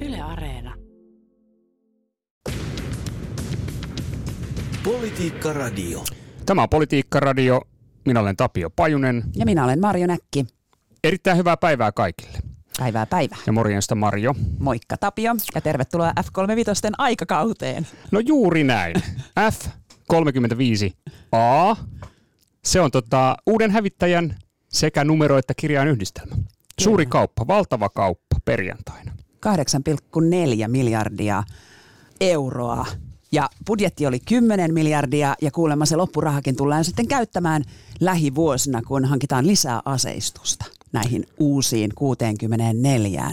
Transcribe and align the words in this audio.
Yle 0.00 0.20
Areena. 0.20 0.74
Politiikka 4.84 5.52
Radio. 5.52 6.04
Tämä 6.46 6.62
on 6.62 6.68
Politiikka 6.68 7.20
Radio. 7.20 7.60
Minä 8.04 8.20
olen 8.20 8.36
Tapio 8.36 8.70
Pajunen. 8.70 9.22
Ja 9.36 9.46
minä 9.46 9.64
olen 9.64 9.80
Marjo 9.80 10.06
Näkki. 10.06 10.46
Erittäin 11.04 11.36
hyvää 11.36 11.56
päivää 11.56 11.92
kaikille. 11.92 12.38
Päivää 12.78 13.06
päivää. 13.06 13.38
Ja 13.46 13.52
morjesta 13.52 13.94
Marjo. 13.94 14.34
Moikka 14.58 14.96
Tapio 14.96 15.32
ja 15.54 15.60
tervetuloa 15.60 16.12
F35 16.20 16.90
aikakauteen. 16.98 17.86
No 18.10 18.20
juuri 18.20 18.64
näin. 18.64 18.94
F35A. 19.52 21.76
Se 22.64 22.80
on 22.80 22.90
tota, 22.90 23.36
uuden 23.46 23.70
hävittäjän 23.70 24.36
sekä 24.68 25.04
numero- 25.04 25.38
että 25.38 25.54
kirjain 25.56 25.88
yhdistelmä. 25.88 26.34
Suuri 26.80 27.06
kauppa, 27.06 27.46
valtava 27.46 27.88
kauppa 27.88 28.36
perjantaina. 28.44 29.12
8,4 29.46 30.68
miljardia 30.68 31.42
euroa. 32.20 32.86
Ja 33.32 33.50
budjetti 33.66 34.06
oli 34.06 34.20
10 34.20 34.74
miljardia 34.74 35.34
ja 35.42 35.50
kuulemma 35.50 35.86
se 35.86 35.96
loppurahakin 35.96 36.56
tullaan 36.56 36.84
sitten 36.84 37.08
käyttämään 37.08 37.64
lähivuosina, 38.00 38.82
kun 38.82 39.04
hankitaan 39.04 39.46
lisää 39.46 39.80
aseistusta 39.84 40.64
näihin 40.92 41.26
uusiin 41.38 41.90
64 41.94 43.30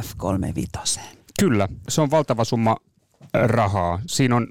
F-35. 0.00 1.00
Kyllä, 1.40 1.68
se 1.88 2.00
on 2.00 2.10
valtava 2.10 2.44
summa 2.44 2.76
rahaa. 3.34 3.98
Siinä 4.06 4.36
on 4.36 4.48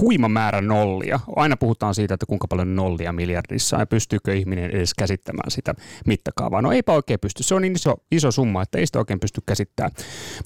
huima 0.00 0.28
määrä 0.28 0.60
nollia. 0.60 1.20
Aina 1.36 1.56
puhutaan 1.56 1.94
siitä, 1.94 2.14
että 2.14 2.26
kuinka 2.26 2.48
paljon 2.48 2.76
nollia 2.76 3.12
miljardissa 3.12 3.76
ja 3.76 3.86
pystyykö 3.86 4.34
ihminen 4.34 4.70
edes 4.70 4.94
käsittämään 4.94 5.50
sitä 5.50 5.74
mittakaavaa. 6.06 6.62
No 6.62 6.72
eipä 6.72 6.92
oikein 6.92 7.20
pysty. 7.20 7.42
Se 7.42 7.54
on 7.54 7.62
niin 7.62 7.76
iso, 7.76 7.94
iso 8.10 8.30
summa, 8.30 8.62
että 8.62 8.78
ei 8.78 8.86
sitä 8.86 8.98
oikein 8.98 9.20
pysty 9.20 9.40
käsittämään. 9.46 9.92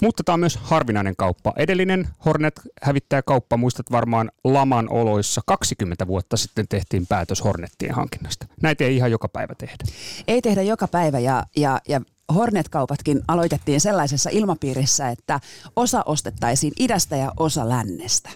Mutta 0.01 0.23
tämä 0.23 0.33
on 0.33 0.39
myös 0.39 0.57
harvinainen 0.57 1.15
kauppa. 1.15 1.53
Edellinen 1.57 2.07
Hornet-hävittäjäkauppa, 2.25 3.57
muistat 3.57 3.91
varmaan 3.91 4.31
laman 4.43 4.89
oloissa 4.89 5.41
20 5.47 6.07
vuotta 6.07 6.37
sitten 6.37 6.65
tehtiin 6.69 7.07
päätös 7.07 7.43
Hornettien 7.43 7.95
hankinnasta. 7.95 8.45
Näitä 8.61 8.83
ei 8.83 8.95
ihan 8.95 9.11
joka 9.11 9.27
päivä 9.27 9.55
tehdä. 9.57 9.83
Ei 10.27 10.41
tehdä 10.41 10.61
joka 10.61 10.87
päivä 10.87 11.19
ja, 11.19 11.43
ja, 11.55 11.79
ja 11.87 12.01
Hornet-kaupatkin 12.35 13.21
aloitettiin 13.27 13.81
sellaisessa 13.81 14.29
ilmapiirissä, 14.33 15.09
että 15.09 15.39
osa 15.75 16.03
ostettaisiin 16.05 16.73
idästä 16.79 17.15
ja 17.15 17.31
osa 17.39 17.69
lännestä. 17.69 18.29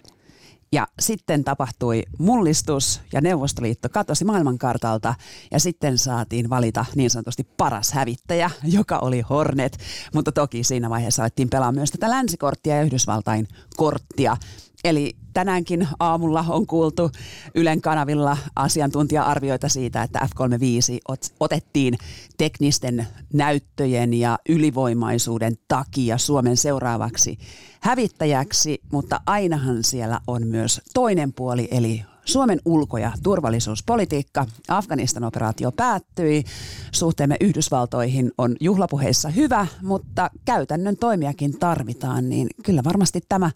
Ja 0.76 0.88
sitten 1.00 1.44
tapahtui 1.44 2.04
mullistus 2.20 3.02
ja 3.14 3.22
Neuvostoliitto 3.22 3.90
katosi 3.90 4.26
maailmankartalta 4.26 5.16
ja 5.52 5.60
sitten 5.60 5.98
saatiin 5.98 6.50
valita 6.50 6.86
niin 6.96 7.10
sanotusti 7.10 7.48
paras 7.58 7.92
hävittäjä, 7.92 8.52
joka 8.64 9.00
oli 9.00 9.22
Hornet. 9.22 9.78
Mutta 10.14 10.32
toki 10.32 10.64
siinä 10.64 10.90
vaiheessa 10.90 11.24
alettiin 11.24 11.50
pelaa 11.50 11.72
myös 11.72 11.92
tätä 11.92 12.10
länsikorttia 12.10 12.76
ja 12.76 12.84
Yhdysvaltain 12.84 13.48
korttia. 13.78 14.38
Eli 14.86 15.16
tänäänkin 15.34 15.88
aamulla 16.00 16.46
on 16.50 16.68
kuultu 16.68 17.12
Ylen 17.56 17.82
kanavilla 17.82 18.38
asiantuntija-arvioita 18.56 19.70
siitä, 19.70 20.04
että 20.04 20.20
F-35 20.20 21.34
otettiin 21.40 21.98
teknisten 22.38 23.08
näyttöjen 23.34 24.14
ja 24.14 24.38
ylivoimaisuuden 24.50 25.56
takia 25.68 26.18
Suomen 26.18 26.58
seuraavaksi 26.58 27.38
hävittäjäksi, 27.82 28.82
mutta 28.92 29.22
ainahan 29.26 29.84
siellä 29.84 30.20
on 30.28 30.48
myös 30.48 30.82
toinen 30.94 31.34
puoli, 31.34 31.68
eli 31.72 32.04
Suomen 32.26 32.60
ulko- 32.66 32.98
ja 32.98 33.12
turvallisuuspolitiikka. 33.24 34.46
Afganistan-operaatio 34.68 35.72
päättyi. 35.72 36.44
Suhteemme 36.92 37.38
Yhdysvaltoihin 37.42 38.32
on 38.38 38.56
juhlapuheissa 38.60 39.30
hyvä, 39.30 39.68
mutta 39.82 40.30
käytännön 40.46 40.98
toimiakin 40.98 41.60
tarvitaan, 41.60 42.30
niin 42.30 42.48
kyllä 42.64 42.84
varmasti 42.84 43.22
tämä 43.30 43.52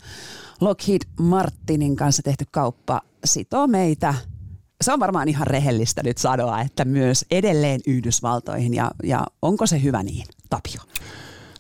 Lockheed 0.61 1.01
Martinin 1.19 1.95
kanssa 1.95 2.23
tehty 2.23 2.45
kauppa 2.51 3.01
sitoo 3.25 3.67
meitä 3.67 4.13
se 4.81 4.93
on 4.93 4.99
varmaan 4.99 5.29
ihan 5.29 5.47
rehellistä 5.47 6.03
nyt 6.03 6.17
sanoa, 6.17 6.61
että 6.61 6.85
myös 6.85 7.25
edelleen 7.31 7.81
Yhdysvaltoihin 7.87 8.73
ja, 8.73 8.91
ja 9.03 9.27
onko 9.41 9.67
se 9.67 9.83
hyvä 9.83 10.03
niin, 10.03 10.25
Tapio? 10.49 10.81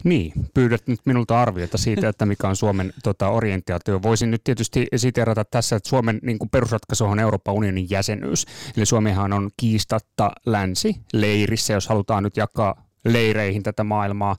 Niin, 0.03 0.33
pyydät 0.53 0.87
nyt 0.87 0.99
minulta 1.05 1.41
arviota 1.41 1.77
siitä, 1.77 2.09
että 2.09 2.25
mikä 2.25 2.47
on 2.47 2.55
Suomen 2.55 2.93
tota, 3.03 3.29
orientaatio. 3.29 4.01
Voisin 4.01 4.31
nyt 4.31 4.43
tietysti 4.43 4.87
siteerata 4.95 5.45
tässä, 5.45 5.75
että 5.75 5.89
Suomen 5.89 6.19
niin 6.23 6.39
kuin 6.39 6.49
perusratkaisu 6.49 7.05
on 7.05 7.19
Euroopan 7.19 7.53
unionin 7.53 7.89
jäsenyys. 7.89 8.45
Eli 8.77 8.85
Suomihan 8.85 9.33
on 9.33 9.49
kiistatta 9.57 10.31
länsi 10.45 10.95
leirissä, 11.13 11.73
jos 11.73 11.87
halutaan 11.87 12.23
nyt 12.23 12.37
jakaa 12.37 12.89
leireihin 13.05 13.63
tätä 13.63 13.83
maailmaa. 13.83 14.35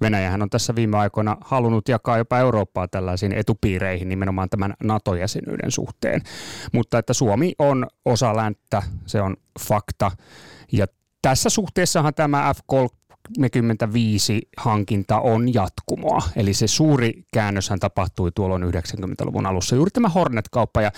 Venäjähän 0.00 0.42
on 0.42 0.50
tässä 0.50 0.74
viime 0.74 0.98
aikoina 0.98 1.36
halunnut 1.40 1.88
jakaa 1.88 2.18
jopa 2.18 2.38
Eurooppaa 2.38 2.88
tällaisiin 2.88 3.32
etupiireihin 3.32 4.08
nimenomaan 4.08 4.48
tämän 4.48 4.74
NATO-jäsenyyden 4.84 5.70
suhteen. 5.70 6.22
Mutta 6.72 6.98
että 6.98 7.12
Suomi 7.12 7.54
on 7.58 7.86
osa 8.04 8.36
länttä, 8.36 8.82
se 9.06 9.20
on 9.20 9.36
fakta. 9.60 10.10
Ja 10.72 10.86
tässä 11.22 11.50
suhteessahan 11.50 12.14
tämä 12.14 12.54
F-35 12.54 12.97
hankinta 14.56 15.20
on 15.20 15.54
jatkumoa. 15.54 16.22
Eli 16.36 16.54
se 16.54 16.66
suuri 16.66 17.12
käännöshän 17.34 17.80
tapahtui 17.80 18.30
tuolloin 18.34 18.62
90-luvun 18.62 19.46
alussa. 19.46 19.76
Juuri 19.76 19.90
tämä 19.90 20.08
Hornet-kauppa 20.08 20.82
ja 20.82 20.92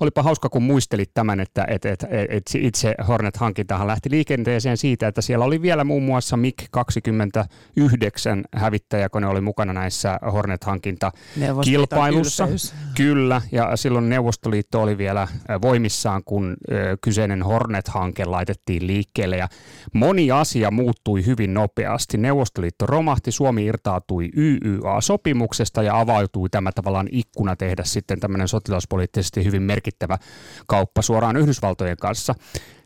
olipa 0.00 0.22
hauska, 0.22 0.48
kun 0.48 0.62
muistelit 0.62 1.10
tämän, 1.14 1.40
että 1.40 1.64
et, 1.68 1.84
et, 1.84 2.06
et 2.28 2.42
itse 2.58 2.94
Hornet-hankintahan 3.08 3.86
lähti 3.86 4.10
liikenteeseen 4.10 4.76
siitä, 4.76 5.08
että 5.08 5.22
siellä 5.22 5.44
oli 5.44 5.62
vielä 5.62 5.84
muun 5.84 6.02
muassa 6.02 6.36
MiG-29 6.36 6.40
hävittäjäkone 8.56 9.26
oli 9.26 9.40
mukana 9.40 9.72
näissä 9.72 10.18
Hornet-hankintakilpailussa. 10.32 12.48
Kyllä, 12.96 13.42
ja 13.52 13.76
silloin 13.76 14.08
Neuvostoliitto 14.08 14.82
oli 14.82 14.98
vielä 14.98 15.28
voimissaan, 15.62 16.22
kun 16.24 16.56
kyseinen 17.00 17.42
Hornet-hanke 17.42 18.24
laitettiin 18.24 18.86
liikkeelle, 18.86 19.36
ja 19.36 19.48
moni 19.92 20.30
asia 20.30 20.70
muuttui 20.70 21.26
hyvin 21.26 21.54
nopeasti. 21.54 22.18
Neuvostoliitto 22.18 22.86
romahti, 22.86 23.32
Suomi 23.32 23.64
irtautui 23.64 24.30
YYA-sopimuksesta 24.36 25.82
ja 25.82 26.00
avautui 26.00 26.48
tämä 26.50 26.72
tavallaan 26.72 27.08
ikkuna 27.10 27.56
tehdä 27.56 27.84
sitten 27.84 28.20
tämmöinen 28.20 28.48
sotilaspoliittisesti 28.48 29.44
hyvin 29.44 29.62
merkittävä 29.62 29.93
merkittävä 29.94 30.18
kauppa 30.66 31.02
suoraan 31.02 31.36
Yhdysvaltojen 31.36 31.96
kanssa. 31.96 32.34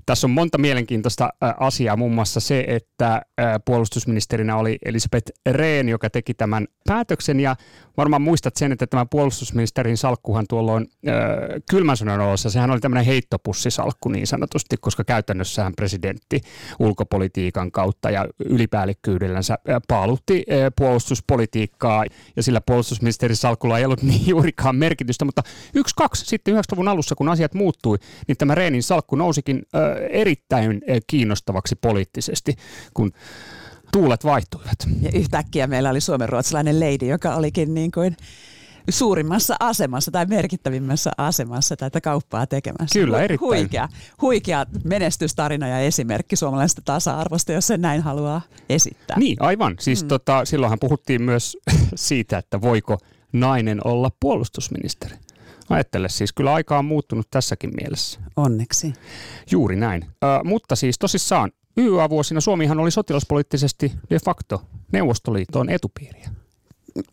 Tässä 0.09 0.27
on 0.27 0.31
monta 0.31 0.59
mielenkiintoista 0.59 1.31
asiaa, 1.61 1.97
muun 1.97 2.15
muassa 2.15 2.41
se, 2.41 2.65
että 2.69 3.23
puolustusministerinä 3.65 4.57
oli 4.57 4.79
Elisabeth 4.85 5.33
Rehn, 5.51 5.89
joka 5.89 6.11
teki 6.11 6.35
tämän 6.35 6.67
päätöksen. 6.87 7.41
Ja 7.41 7.57
varmaan 7.97 8.23
muistat 8.23 8.57
sen, 8.57 8.73
että 8.73 8.87
tämä 8.87 9.07
puolustusministerin 9.11 9.97
salkkuhan 9.97 10.45
tuolloin 10.49 10.87
äh, 11.09 11.15
kylmän 11.71 11.97
sodan 11.97 12.21
olossa, 12.21 12.51
sehän 12.51 12.71
oli 12.71 12.81
tämmöinen 12.81 13.05
heittopussisalkku 13.05 14.09
niin 14.09 14.27
sanotusti, 14.27 14.77
koska 14.81 15.05
käytännössähän 15.05 15.73
presidentti 15.77 16.41
ulkopolitiikan 16.79 17.73
kautta 17.73 18.11
ja 18.11 18.27
ylipäällikkyydellänsä 18.45 19.59
paalutti 19.89 20.45
äh, 20.53 20.73
puolustuspolitiikkaa. 20.79 22.05
Ja 22.37 22.43
sillä 22.43 22.61
puolustusministerin 22.67 23.37
salkulla 23.37 23.79
ei 23.79 23.85
ollut 23.85 24.03
niin 24.09 24.29
juurikaan 24.29 24.77
merkitystä, 24.77 25.25
mutta 25.25 25.43
yksi, 25.75 25.95
kaksi 25.99 26.25
sitten 26.27 26.55
90-luvun 26.55 26.89
alussa, 26.89 27.15
kun 27.15 27.29
asiat 27.29 27.55
muuttui, 27.55 27.99
niin 28.29 28.37
tämä 28.37 28.55
Reenin 28.55 28.83
salkku 28.83 29.17
nousikin 29.17 29.63
erittäin 30.11 30.83
kiinnostavaksi 31.07 31.77
poliittisesti, 31.77 32.55
kun 32.95 33.13
tuulet 33.93 34.25
vaihtuivat. 34.25 34.79
Ja 35.03 35.11
yhtäkkiä 35.15 35.67
meillä 35.67 35.91
oli 35.91 36.01
suomenruotsalainen 36.01 36.81
lady, 36.81 37.07
joka 37.07 37.35
olikin 37.35 37.75
niin 37.75 37.91
kuin 37.91 38.17
suurimmassa 38.91 39.57
asemassa 39.61 40.11
tai 40.11 40.27
merkittävimmässä 40.27 41.11
asemassa 41.19 41.77
tätä 41.77 42.01
kauppaa 42.01 42.47
tekemässä. 42.47 42.99
Kyllä, 42.99 43.23
erittäin. 43.23 43.49
Huikea, 43.49 43.89
huikea 44.23 44.67
menestystarina 44.85 45.69
ja 45.69 45.79
esimerkki 45.79 46.37
suomalaisesta 46.37 46.83
tasa-arvosta, 46.85 47.53
jos 47.53 47.67
sen 47.67 47.81
näin 47.81 48.03
haluaa 48.03 48.41
esittää. 48.69 49.19
Niin, 49.19 49.37
aivan. 49.41 49.75
Siis 49.81 50.03
mm. 50.03 50.09
tota, 50.09 50.45
silloinhan 50.45 50.79
puhuttiin 50.79 51.23
myös 51.23 51.57
siitä, 51.95 52.39
että 52.39 52.61
voiko 52.61 52.99
nainen 53.33 53.87
olla 53.87 54.11
puolustusministeri. 54.21 55.15
Ajattele 55.71 56.09
siis, 56.09 56.33
kyllä 56.33 56.55
aika 56.55 56.79
on 56.79 56.85
muuttunut 56.85 57.27
tässäkin 57.31 57.71
mielessä. 57.83 58.21
Onneksi. 58.37 58.93
Juuri 59.51 59.77
näin. 59.77 60.05
Ö, 60.05 60.27
mutta 60.45 60.77
siis 60.77 60.99
tosissaan 60.99 61.53
YYA-vuosina 61.79 62.41
Suomihan 62.41 62.81
oli 62.81 62.91
sotilaspoliittisesti 62.91 63.93
de 64.11 64.19
facto 64.25 64.63
Neuvostoliiton 64.93 65.71
etupiiriä. 65.71 66.31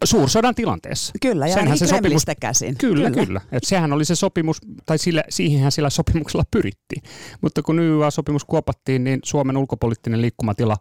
Suursodan 0.03 0.55
tilanteessa. 0.55 1.13
Kyllä, 1.21 1.47
ja 1.47 1.53
Senhän 1.53 1.77
se 1.77 1.87
sopimus, 1.87 2.25
käsin. 2.39 2.77
Kyllä, 2.77 3.09
kyllä. 3.11 3.25
kyllä. 3.25 3.41
Et 3.51 3.63
sehän 3.63 3.93
oli 3.93 4.05
se 4.05 4.15
sopimus, 4.15 4.57
tai 4.85 4.97
sillä, 4.97 5.23
siihenhän 5.29 5.71
sillä 5.71 5.89
sopimuksella 5.89 6.43
pyrittiin. 6.51 7.03
Mutta 7.41 7.61
kun 7.61 7.79
YYA-sopimus 7.79 8.45
kuopattiin, 8.45 9.03
niin 9.03 9.19
Suomen 9.23 9.57
ulkopoliittinen 9.57 10.21
liikkumatila 10.21 10.77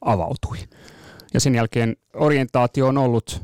avautui. 0.00 0.58
Ja 1.34 1.40
sen 1.40 1.54
jälkeen 1.54 1.96
orientaatio 2.14 2.86
on 2.86 2.98
ollut, 2.98 3.42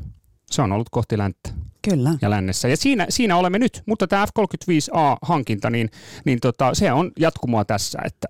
se 0.51 0.61
on 0.61 0.71
ollut 0.71 0.89
kohti 0.89 1.17
länttä. 1.17 1.49
Kyllä. 1.89 2.13
Ja 2.21 2.29
lännessä. 2.29 2.67
Ja 2.67 2.77
siinä, 2.77 3.05
siinä 3.09 3.37
olemme 3.37 3.59
nyt, 3.59 3.81
mutta 3.85 4.07
tämä 4.07 4.25
F-35A-hankinta, 4.25 5.69
niin, 5.69 5.89
niin 6.25 6.39
tota, 6.39 6.73
se 6.73 6.91
on 6.91 7.11
jatkumoa 7.19 7.65
tässä, 7.65 7.99
että 8.05 8.27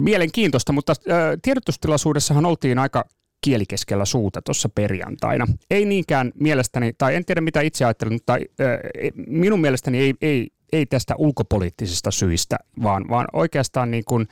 mielenkiintoista, 0.00 0.72
mutta 0.72 0.92
äh, 1.10 1.16
tiedotustilaisuudessahan 1.42 2.46
oltiin 2.46 2.78
aika 2.78 3.04
kielikeskellä 3.40 4.04
suuta 4.04 4.42
tuossa 4.42 4.68
perjantaina. 4.68 5.46
Ei 5.70 5.84
niinkään 5.84 6.32
mielestäni, 6.40 6.92
tai 6.98 7.14
en 7.14 7.24
tiedä 7.24 7.40
mitä 7.40 7.60
itse 7.60 7.84
ajattelen, 7.84 8.12
mutta 8.12 8.32
äh, 8.32 8.38
minun 9.26 9.60
mielestäni 9.60 9.98
ei, 9.98 10.14
ei, 10.22 10.48
ei 10.72 10.86
tästä 10.86 11.14
ulkopoliittisista 11.16 12.10
syistä, 12.10 12.56
vaan, 12.82 13.04
vaan 13.08 13.26
oikeastaan 13.32 13.90
niin 13.90 14.04
kuin 14.04 14.26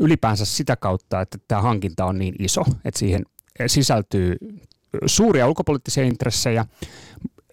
ylipäänsä 0.00 0.44
sitä 0.44 0.76
kautta, 0.76 1.20
että 1.20 1.38
tämä 1.48 1.62
hankinta 1.62 2.04
on 2.04 2.18
niin 2.18 2.34
iso, 2.38 2.62
että 2.84 2.98
siihen 2.98 3.24
sisältyy 3.66 4.36
suuria 5.06 5.48
ulkopoliittisia 5.48 6.04
intressejä, 6.04 6.64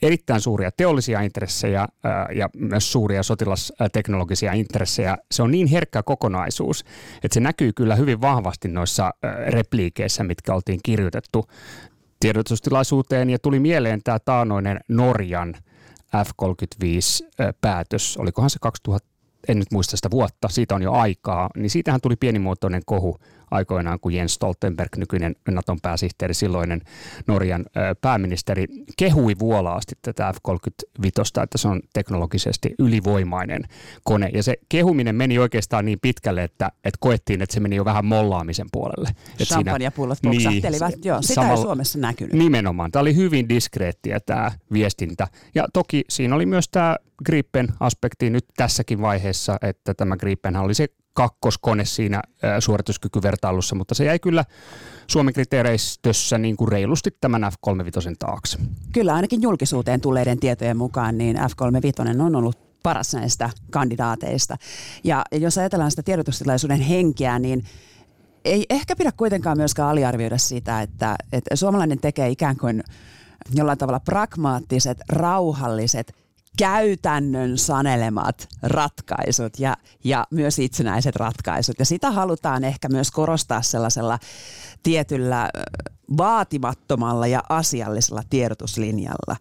erittäin 0.03 0.41
suuria 0.41 0.71
teollisia 0.71 1.21
intressejä 1.21 1.87
ja 2.35 2.49
myös 2.57 2.91
suuria 2.91 3.23
sotilasteknologisia 3.23 4.53
intressejä. 4.53 5.17
Se 5.31 5.43
on 5.43 5.51
niin 5.51 5.67
herkkä 5.67 6.03
kokonaisuus, 6.03 6.85
että 7.23 7.33
se 7.33 7.39
näkyy 7.39 7.73
kyllä 7.73 7.95
hyvin 7.95 8.21
vahvasti 8.21 8.67
noissa 8.67 9.13
repliikeissä, 9.47 10.23
mitkä 10.23 10.53
oltiin 10.53 10.79
kirjoitettu 10.83 11.45
tiedotustilaisuuteen. 12.19 13.29
Ja 13.29 13.39
tuli 13.39 13.59
mieleen 13.59 14.03
tämä 14.03 14.19
taanoinen 14.19 14.79
Norjan 14.87 15.55
F-35-päätös, 16.15 18.17
olikohan 18.17 18.49
se 18.49 18.57
2000, 18.61 19.09
en 19.47 19.59
nyt 19.59 19.71
muista 19.71 19.97
sitä 19.97 20.11
vuotta, 20.11 20.49
siitä 20.49 20.75
on 20.75 20.81
jo 20.81 20.91
aikaa, 20.91 21.49
niin 21.55 21.69
siitähän 21.69 22.01
tuli 22.01 22.15
pienimuotoinen 22.15 22.81
kohu 22.85 23.17
aikoinaan, 23.53 23.99
kun 23.99 24.13
Jens 24.13 24.33
Stoltenberg, 24.33 24.97
nykyinen 24.97 25.35
Naton 25.51 25.77
pääsihteeri, 25.81 26.33
silloinen 26.33 26.81
Norjan 27.27 27.65
pääministeri, 28.01 28.65
kehui 28.97 29.33
vuolaasti 29.39 29.95
tätä 30.01 30.33
F-35, 30.33 31.43
että 31.43 31.57
se 31.57 31.67
on 31.67 31.81
teknologisesti 31.93 32.75
ylivoimainen 32.79 33.63
kone. 34.03 34.29
Ja 34.33 34.43
se 34.43 34.55
kehuminen 34.69 35.15
meni 35.15 35.39
oikeastaan 35.39 35.85
niin 35.85 35.99
pitkälle, 36.01 36.43
että, 36.43 36.71
että 36.83 36.97
koettiin, 36.99 37.41
että 37.41 37.53
se 37.53 37.59
meni 37.59 37.75
jo 37.75 37.85
vähän 37.85 38.05
mollaamisen 38.05 38.67
puolelle. 38.71 39.09
Champagnepullot 39.43 40.17
poksahtelivat, 40.21 40.95
niin, 40.95 41.01
joo. 41.05 41.21
Sitä 41.21 41.33
samalla, 41.33 41.59
ei 41.59 41.63
Suomessa 41.63 41.99
näkynyt. 41.99 42.33
Nimenomaan. 42.33 42.91
Tämä 42.91 43.01
oli 43.01 43.15
hyvin 43.15 43.49
diskreettiä 43.49 44.19
tämä 44.19 44.51
viestintä. 44.73 45.27
Ja 45.55 45.67
toki 45.73 46.03
siinä 46.09 46.35
oli 46.35 46.45
myös 46.45 46.69
tämä 46.69 46.95
Gripen 47.25 47.67
aspekti 47.79 48.29
nyt 48.29 48.45
tässäkin 48.57 49.01
vaiheessa, 49.01 49.57
että 49.61 49.93
tämä 49.93 50.17
Gripen 50.17 50.55
oli 50.55 50.73
se 50.73 50.87
kakkoskone 51.13 51.85
siinä 51.85 52.21
suorituskykyvertailussa, 52.59 53.75
mutta 53.75 53.95
se 53.95 54.05
jäi 54.05 54.19
kyllä 54.19 54.45
Suomen 55.07 55.33
kriteereistössä 55.33 56.37
niin 56.37 56.57
kuin 56.57 56.67
reilusti 56.67 57.17
tämän 57.21 57.41
F-35 57.41 58.15
taakse. 58.19 58.57
Kyllä 58.91 59.13
ainakin 59.13 59.41
julkisuuteen 59.41 60.01
tulleiden 60.01 60.39
tietojen 60.39 60.77
mukaan 60.77 61.17
niin 61.17 61.37
F-35 61.37 62.21
on 62.21 62.35
ollut 62.35 62.57
paras 62.83 63.13
näistä 63.13 63.49
kandidaateista. 63.71 64.57
Ja 65.03 65.25
jos 65.31 65.57
ajatellaan 65.57 65.91
sitä 65.91 66.03
tiedotustilaisuuden 66.03 66.81
henkeä, 66.81 67.39
niin 67.39 67.65
ei 68.45 68.65
ehkä 68.69 68.95
pidä 68.95 69.11
kuitenkaan 69.17 69.57
myöskään 69.57 69.89
aliarvioida 69.89 70.37
sitä, 70.37 70.81
että, 70.81 71.15
että 71.31 71.55
suomalainen 71.55 71.99
tekee 71.99 72.29
ikään 72.29 72.57
kuin 72.57 72.83
jollain 73.53 73.77
tavalla 73.77 73.99
pragmaattiset, 73.99 74.97
rauhalliset, 75.09 76.22
käytännön 76.57 77.57
sanelemat 77.57 78.47
ratkaisut 78.63 79.59
ja, 79.59 79.77
ja 80.03 80.27
myös 80.31 80.59
itsenäiset 80.59 81.15
ratkaisut. 81.15 81.75
Ja 81.79 81.85
sitä 81.85 82.11
halutaan 82.11 82.63
ehkä 82.63 82.89
myös 82.89 83.11
korostaa 83.11 83.61
sellaisella 83.61 84.19
tietyllä 84.83 85.49
vaatimattomalla 86.17 87.27
ja 87.27 87.43
asiallisella 87.49 88.23
tiedotuslinjalla. 88.29 89.35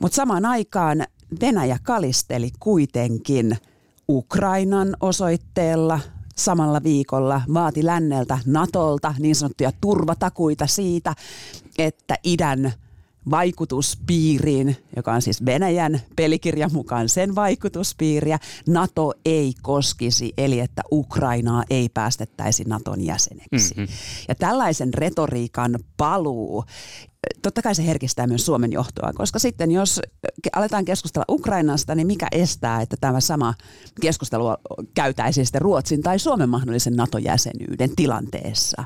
Mutta 0.00 0.16
samaan 0.16 0.44
aikaan 0.44 1.04
Venäjä 1.40 1.78
kalisteli 1.82 2.50
kuitenkin 2.60 3.56
Ukrainan 4.08 4.96
osoitteella 5.00 6.00
samalla 6.36 6.82
viikolla 6.82 7.42
vaati 7.54 7.84
länneltä 7.84 8.38
Natolta 8.46 9.14
niin 9.18 9.34
sanottuja 9.34 9.72
turvatakuita 9.80 10.66
siitä, 10.66 11.14
että 11.78 12.16
idän 12.24 12.72
vaikutuspiiriin, 13.30 14.76
joka 14.96 15.12
on 15.12 15.22
siis 15.22 15.44
Venäjän 15.44 16.00
pelikirjan 16.16 16.72
mukaan 16.72 17.08
sen 17.08 17.34
vaikutuspiiriä, 17.34 18.38
NATO 18.68 19.12
ei 19.24 19.52
koskisi, 19.62 20.32
eli 20.38 20.60
että 20.60 20.82
Ukrainaa 20.92 21.64
ei 21.70 21.88
päästettäisi 21.88 22.64
Naton 22.64 23.00
jäseneksi. 23.00 23.74
Mm-hmm. 23.76 23.94
Ja 24.28 24.34
tällaisen 24.34 24.94
retoriikan 24.94 25.78
paluu, 25.96 26.64
totta 27.42 27.62
kai 27.62 27.74
se 27.74 27.86
herkistää 27.86 28.26
myös 28.26 28.46
Suomen 28.46 28.72
johtoa, 28.72 29.12
koska 29.12 29.38
sitten 29.38 29.72
jos 29.72 30.00
aletaan 30.52 30.84
keskustella 30.84 31.24
Ukrainasta, 31.28 31.94
niin 31.94 32.06
mikä 32.06 32.28
estää, 32.32 32.82
että 32.82 32.96
tämä 33.00 33.20
sama 33.20 33.54
keskustelu 34.00 34.46
käytäisiin 34.94 35.46
sitten 35.46 35.62
Ruotsin 35.62 36.02
tai 36.02 36.18
Suomen 36.18 36.48
mahdollisen 36.48 36.96
NATO-jäsenyyden 36.96 37.96
tilanteessa? 37.96 38.84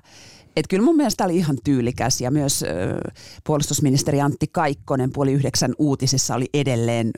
Että 0.56 0.68
kyllä 0.70 0.84
mun 0.84 0.96
mielestä 0.96 1.24
oli 1.24 1.36
ihan 1.36 1.56
tyylikäs 1.64 2.20
ja 2.20 2.30
myös 2.30 2.62
äh, 2.62 2.68
puolustusministeri 3.44 4.20
Antti 4.20 4.46
Kaikkonen 4.52 5.12
puoli 5.12 5.32
yhdeksän 5.32 5.74
uutisissa 5.78 6.34
oli 6.34 6.48
edelleen, 6.54 7.10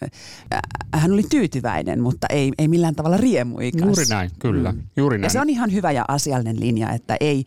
äh, 0.55 0.61
hän 0.95 1.13
oli 1.13 1.23
tyytyväinen, 1.31 2.01
mutta 2.01 2.27
ei, 2.31 2.53
ei 2.59 2.69
millään 2.69 2.95
tavalla 2.95 3.17
riemuikas. 3.17 3.83
Juuri 3.83 4.05
näin, 4.09 4.31
kyllä. 4.39 4.73
Mm. 4.73 4.83
Juuri 4.97 5.19
näin. 5.19 5.25
Ja 5.25 5.31
se 5.31 5.41
on 5.41 5.51
ihan 5.51 5.73
hyvä 5.73 5.93
ja 5.93 6.05
asiallinen 6.09 6.61
linja, 6.61 6.93
että 6.93 7.17
ei, 7.21 7.45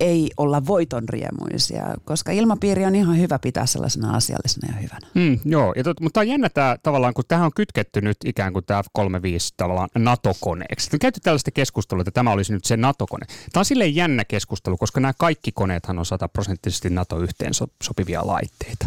ei 0.00 0.30
olla 0.36 0.66
voitonriemuisia, 0.66 1.94
koska 2.04 2.32
ilmapiiri 2.32 2.84
on 2.84 2.94
ihan 2.94 3.18
hyvä 3.18 3.38
pitää 3.38 3.66
sellaisena 3.66 4.16
asiallisena 4.16 4.74
ja 4.74 4.80
hyvänä. 4.80 5.06
Mm, 5.14 5.38
joo, 5.44 5.72
ja 5.76 5.84
tot, 5.84 6.00
mutta 6.00 6.20
on 6.20 6.28
jännä 6.28 6.48
tämä 6.48 6.76
tavallaan, 6.82 7.14
kun 7.14 7.24
tähän 7.28 7.46
on 7.46 7.52
kytketty 7.56 8.00
nyt 8.00 8.16
ikään 8.24 8.52
kuin 8.52 8.64
tämä 8.64 8.82
F-35 8.82 9.54
tavallaan 9.56 9.88
NATO-koneeksi. 9.98 10.90
On 10.92 10.98
käyty 10.98 11.20
tällaista 11.20 11.50
keskustelua, 11.50 12.02
että 12.02 12.10
tämä 12.10 12.32
olisi 12.32 12.52
nyt 12.52 12.64
se 12.64 12.76
NATO-kone. 12.76 13.26
Tämä 13.26 13.60
on 13.60 13.64
silleen 13.64 13.94
jännä 13.94 14.24
keskustelu, 14.24 14.76
koska 14.76 15.00
nämä 15.00 15.12
kaikki 15.24 15.52
koneethan 15.52 15.98
on 15.98 16.06
sataprosenttisesti 16.06 16.90
NATO-yhteen 16.90 17.52
sopivia 17.82 18.26
laitteita. 18.26 18.86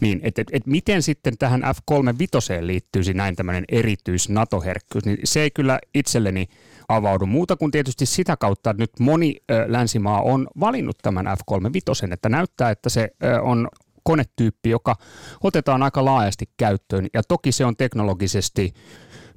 Niin, 0.00 0.20
että 0.22 0.42
et, 0.42 0.48
et 0.52 0.66
miten 0.66 1.02
sitten 1.02 1.38
tähän 1.38 1.60
F-35 1.60 2.66
liittyisi 2.66 3.14
näin 3.14 3.36
tämmöinen 3.36 3.64
erityis 3.68 4.28
NATO-herkkyys, 4.28 5.04
niin 5.04 5.18
se 5.24 5.40
ei 5.42 5.50
kyllä 5.50 5.78
itselleni 5.94 6.48
avaudu 6.88 7.26
muuta 7.26 7.56
kuin 7.56 7.70
tietysti 7.70 8.06
sitä 8.06 8.36
kautta, 8.36 8.70
että 8.70 8.82
nyt 8.82 8.90
moni 9.00 9.36
ö, 9.50 9.64
länsimaa 9.66 10.22
on 10.22 10.48
valinnut 10.60 10.98
tämän 11.02 11.26
F-35, 11.26 12.12
että 12.12 12.28
näyttää, 12.28 12.70
että 12.70 12.88
se 12.88 13.10
ö, 13.24 13.42
on 13.42 13.68
konetyyppi, 14.10 14.70
joka 14.70 14.96
otetaan 15.42 15.82
aika 15.82 16.04
laajasti 16.04 16.48
käyttöön 16.56 17.06
ja 17.14 17.22
toki 17.22 17.52
se 17.52 17.64
on 17.64 17.76
teknologisesti 17.76 18.74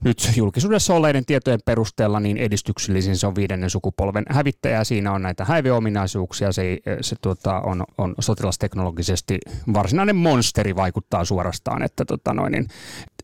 nyt 0.03 0.31
julkisuudessa 0.35 0.93
olleiden 0.93 1.25
tietojen 1.25 1.59
perusteella 1.65 2.19
niin 2.19 2.37
edistyksellisin 2.37 3.17
se 3.17 3.27
on 3.27 3.35
viidennen 3.35 3.69
sukupolven 3.69 4.25
hävittäjä. 4.29 4.83
Siinä 4.83 5.11
on 5.11 5.21
näitä 5.21 5.45
häiveominaisuuksia. 5.45 6.51
Se, 6.51 6.79
se 7.01 7.15
tuota, 7.21 7.59
on, 7.59 7.83
on 7.97 8.15
sotilasteknologisesti 8.19 9.39
varsinainen 9.73 10.15
monsteri 10.15 10.75
vaikuttaa 10.75 11.25
suorastaan. 11.25 11.83
Että, 11.83 12.05
tota 12.05 12.33
noin, 12.33 12.51
niin, 12.51 12.67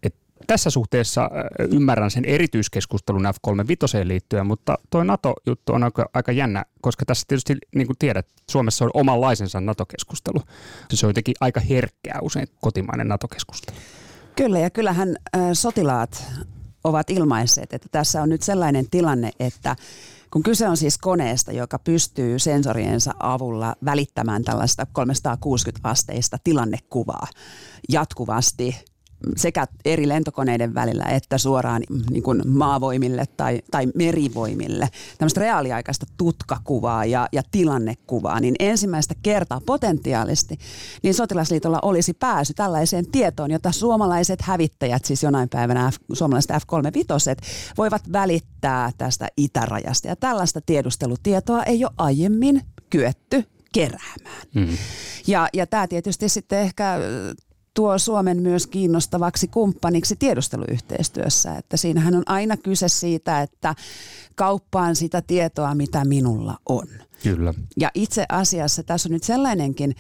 et 0.04 0.16
tässä 0.50 0.70
suhteessa 0.70 1.22
äh, 1.22 1.68
ymmärrän 1.72 2.12
sen 2.12 2.26
erityiskeskustelun 2.26 3.26
F-35 3.26 4.08
liittyen, 4.08 4.48
mutta 4.48 4.78
tuo 4.90 5.04
NATO-juttu 5.04 5.74
on 5.74 5.84
aika, 5.84 6.10
aika 6.14 6.32
jännä, 6.32 6.66
koska 6.82 7.06
tässä 7.06 7.26
tietysti, 7.28 7.58
niin 7.76 7.88
kuin 7.88 7.98
tiedät, 8.00 8.28
Suomessa 8.50 8.86
on 8.86 8.92
omanlaisensa 8.94 9.62
NATO-keskustelu. 9.62 10.40
Se 10.94 11.06
on 11.06 11.10
jotenkin 11.10 11.36
aika 11.40 11.60
herkkää 11.60 12.20
usein 12.22 12.48
kotimainen 12.62 13.08
NATO-keskustelu. 13.08 13.78
Kyllä, 14.36 14.60
ja 14.60 14.70
kyllähän 14.70 15.16
äh, 15.36 15.42
sotilaat 15.54 16.24
ovat 16.84 17.10
ilmaisseet, 17.10 17.74
että 17.74 17.88
tässä 17.92 18.22
on 18.22 18.30
nyt 18.30 18.42
sellainen 18.42 18.90
tilanne, 18.92 19.32
että 19.40 19.76
kun 20.32 20.44
kyse 20.44 20.70
on 20.70 20.78
siis 20.78 20.98
koneesta, 20.98 21.52
joka 21.52 21.80
pystyy 21.80 22.40
sensoriensa 22.40 23.14
avulla 23.20 23.76
välittämään 23.86 24.44
tällaista 24.44 24.88
360 24.94 25.90
asteista 25.90 26.38
tilannekuvaa 26.44 27.28
jatkuvasti 27.90 28.76
sekä 29.36 29.68
eri 29.86 30.08
lentokoneiden 30.08 30.74
välillä 30.74 31.04
että 31.04 31.38
suoraan 31.38 31.84
niin 32.10 32.24
kuin 32.24 32.42
maavoimille 32.48 33.26
tai, 33.38 33.62
tai 33.72 33.88
merivoimille 33.96 34.90
tämmöistä 35.18 35.42
reaaliaikaista 35.42 36.06
tutkakuvaa 36.18 37.06
ja, 37.06 37.28
ja 37.32 37.42
tilannekuvaa, 37.52 38.40
niin 38.40 38.56
ensimmäistä 38.60 39.14
kertaa 39.24 39.62
potentiaalisesti 39.66 40.60
niin 41.04 41.14
sotilasliitolla 41.14 41.80
olisi 41.82 42.14
pääsy 42.14 42.54
tällaiseen 42.54 43.12
tietoon, 43.12 43.52
jota 43.52 43.72
suomalaiset 43.72 44.42
hävittäjät, 44.42 45.06
siis 45.06 45.24
jonain 45.24 45.50
päivänä 45.50 45.92
F, 45.92 45.96
suomalaiset 46.14 46.52
F-35 46.52 47.46
voivat 47.78 48.12
välittää 48.12 48.92
tästä 48.98 49.28
itärajasta. 49.38 50.08
Ja 50.08 50.16
tällaista 50.16 50.62
tiedustelutietoa 50.62 51.64
ei 51.64 51.86
ole 51.86 51.94
aiemmin 51.98 52.62
kyetty 52.90 53.44
keräämään. 53.74 54.48
Mm. 54.56 54.78
Ja, 55.28 55.50
ja 55.54 55.68
tämä 55.68 55.88
tietysti 55.88 56.30
sitten 56.30 56.60
ehkä 56.60 57.00
tuo 57.74 57.98
Suomen 57.98 58.42
myös 58.42 58.68
kiinnostavaksi 58.68 59.48
kumppaniksi 59.48 60.16
tiedusteluyhteistyössä. 60.16 61.56
Että 61.56 61.78
siinähän 61.78 62.16
on 62.16 62.24
aina 62.26 62.58
kyse 62.58 62.90
siitä, 62.90 63.42
että 63.42 63.76
kauppaan 64.36 64.96
sitä 64.96 65.22
tietoa, 65.22 65.76
mitä 65.76 66.06
minulla 66.06 66.58
on. 66.70 66.88
Kyllä. 67.24 67.54
Ja 67.78 67.92
itse 67.94 68.26
asiassa 68.30 68.84
tässä 68.84 69.10
on 69.10 69.14
nyt 69.14 69.24
sellainenkin 69.24 69.96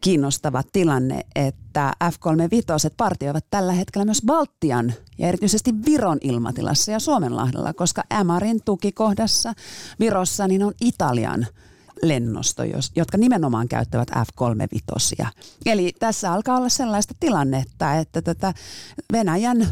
kiinnostava 0.00 0.62
tilanne, 0.72 1.20
että 1.34 1.92
F-35 2.04 2.94
partioivat 2.96 3.44
tällä 3.50 3.72
hetkellä 3.72 4.04
myös 4.04 4.22
Baltian 4.26 4.92
ja 5.18 5.28
erityisesti 5.28 5.74
Viron 5.86 6.18
ilmatilassa 6.20 6.92
ja 6.92 6.98
Suomenlahdella, 6.98 7.72
koska 7.72 8.02
MRin 8.24 8.60
tukikohdassa 8.64 9.54
Virossa 10.00 10.48
niin 10.48 10.62
on 10.62 10.72
Italian 10.80 11.46
lennosto, 12.02 12.62
jotka 12.96 13.18
nimenomaan 13.18 13.68
käyttävät 13.68 14.08
F-35. 14.10 15.26
Eli 15.66 15.92
tässä 15.98 16.32
alkaa 16.32 16.56
olla 16.56 16.68
sellaista 16.68 17.14
tilannetta, 17.20 17.94
että 17.94 18.22
tätä 18.22 18.54
Venäjän 19.12 19.66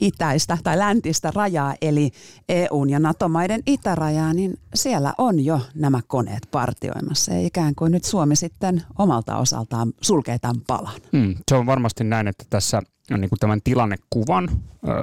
itäistä 0.00 0.58
tai 0.64 0.78
läntistä 0.78 1.30
rajaa, 1.34 1.74
eli 1.80 2.10
EUn 2.48 2.90
ja 2.90 2.98
NATO-maiden 2.98 3.62
itärajaa, 3.66 4.32
niin 4.34 4.58
siellä 4.74 5.14
on 5.18 5.44
jo 5.44 5.60
nämä 5.74 6.00
koneet 6.06 6.48
partioimassa. 6.50 7.34
Ja 7.34 7.46
ikään 7.46 7.74
kuin 7.74 7.92
nyt 7.92 8.04
Suomi 8.04 8.36
sitten 8.36 8.82
omalta 8.98 9.36
osaltaan 9.36 9.92
sulkee 10.00 10.38
tämän 10.38 10.62
palan. 10.66 11.00
Hmm, 11.12 11.34
se 11.50 11.54
on 11.56 11.66
varmasti 11.66 12.04
näin, 12.04 12.28
että 12.28 12.44
tässä 12.50 12.82
niin 13.16 13.28
kuin 13.28 13.38
tämän 13.38 13.60
tilannekuvan 13.64 14.48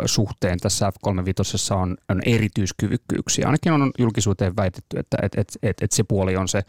suhteen 0.05 0.59
tässä 0.59 0.91
F-35 0.91 1.75
on, 1.75 1.97
on 2.09 2.21
erityiskyvykkyyksiä. 2.25 3.45
Ainakin 3.45 3.74
on 3.74 3.91
julkisuuteen 4.00 4.55
väitetty, 4.55 5.00
että 5.00 5.17
et, 5.21 5.35
et, 5.38 5.57
et, 5.63 5.83
et 5.83 5.91
se 5.91 6.03
puoli 6.03 6.38
on 6.38 6.47
se 6.47 6.62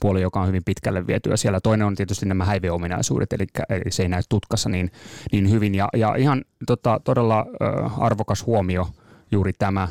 puoli, 0.00 0.22
joka 0.22 0.40
on 0.40 0.48
hyvin 0.48 0.64
pitkälle 0.64 1.06
vietyä. 1.06 1.36
Siellä 1.36 1.60
toinen 1.60 1.86
on 1.86 1.94
tietysti 1.94 2.26
nämä 2.26 2.44
häiveominaisuudet, 2.44 3.32
eli, 3.32 3.46
eli 3.68 3.90
se 3.90 4.02
ei 4.02 4.08
näy 4.08 4.22
tutkassa 4.28 4.68
niin, 4.68 4.90
niin 5.32 5.50
hyvin. 5.50 5.74
Ja, 5.74 5.88
ja 5.96 6.14
ihan 6.14 6.44
tota, 6.66 7.00
todella 7.04 7.46
arvokas 7.98 8.46
huomio 8.46 8.88
juuri 9.30 9.52
tämä. 9.58 9.88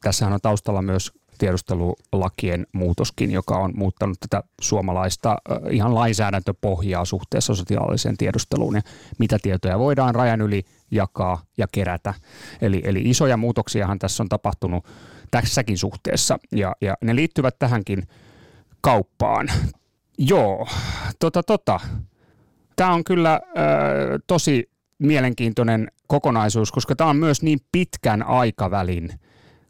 Tässähän 0.00 0.34
on 0.34 0.40
taustalla 0.42 0.82
myös 0.82 1.12
tiedustelulakien 1.38 2.66
muutoskin, 2.72 3.30
joka 3.30 3.56
on 3.56 3.72
muuttanut 3.76 4.20
tätä 4.20 4.42
suomalaista 4.60 5.36
ihan 5.70 5.94
lainsäädäntöpohjaa 5.94 7.04
suhteessa 7.04 7.54
sotilaalliseen 7.54 8.16
tiedusteluun 8.16 8.74
ja 8.74 8.82
mitä 9.18 9.38
tietoja 9.42 9.78
voidaan 9.78 10.14
rajan 10.14 10.40
yli 10.40 10.62
jakaa 10.90 11.42
ja 11.58 11.66
kerätä. 11.72 12.14
Eli, 12.60 12.82
eli 12.84 13.02
isoja 13.04 13.36
muutoksiahan 13.36 13.98
tässä 13.98 14.22
on 14.22 14.28
tapahtunut 14.28 14.86
tässäkin 15.30 15.78
suhteessa 15.78 16.38
ja, 16.52 16.76
ja 16.80 16.94
ne 17.02 17.16
liittyvät 17.16 17.58
tähänkin 17.58 18.02
kauppaan. 18.80 19.48
Joo, 20.18 20.68
tota 21.18 21.42
tota. 21.42 21.80
Tämä 22.76 22.94
on 22.94 23.04
kyllä 23.04 23.34
äh, 23.34 23.40
tosi 24.26 24.70
mielenkiintoinen 24.98 25.88
kokonaisuus, 26.06 26.72
koska 26.72 26.96
tämä 26.96 27.10
on 27.10 27.16
myös 27.16 27.42
niin 27.42 27.58
pitkän 27.72 28.22
aikavälin 28.22 29.10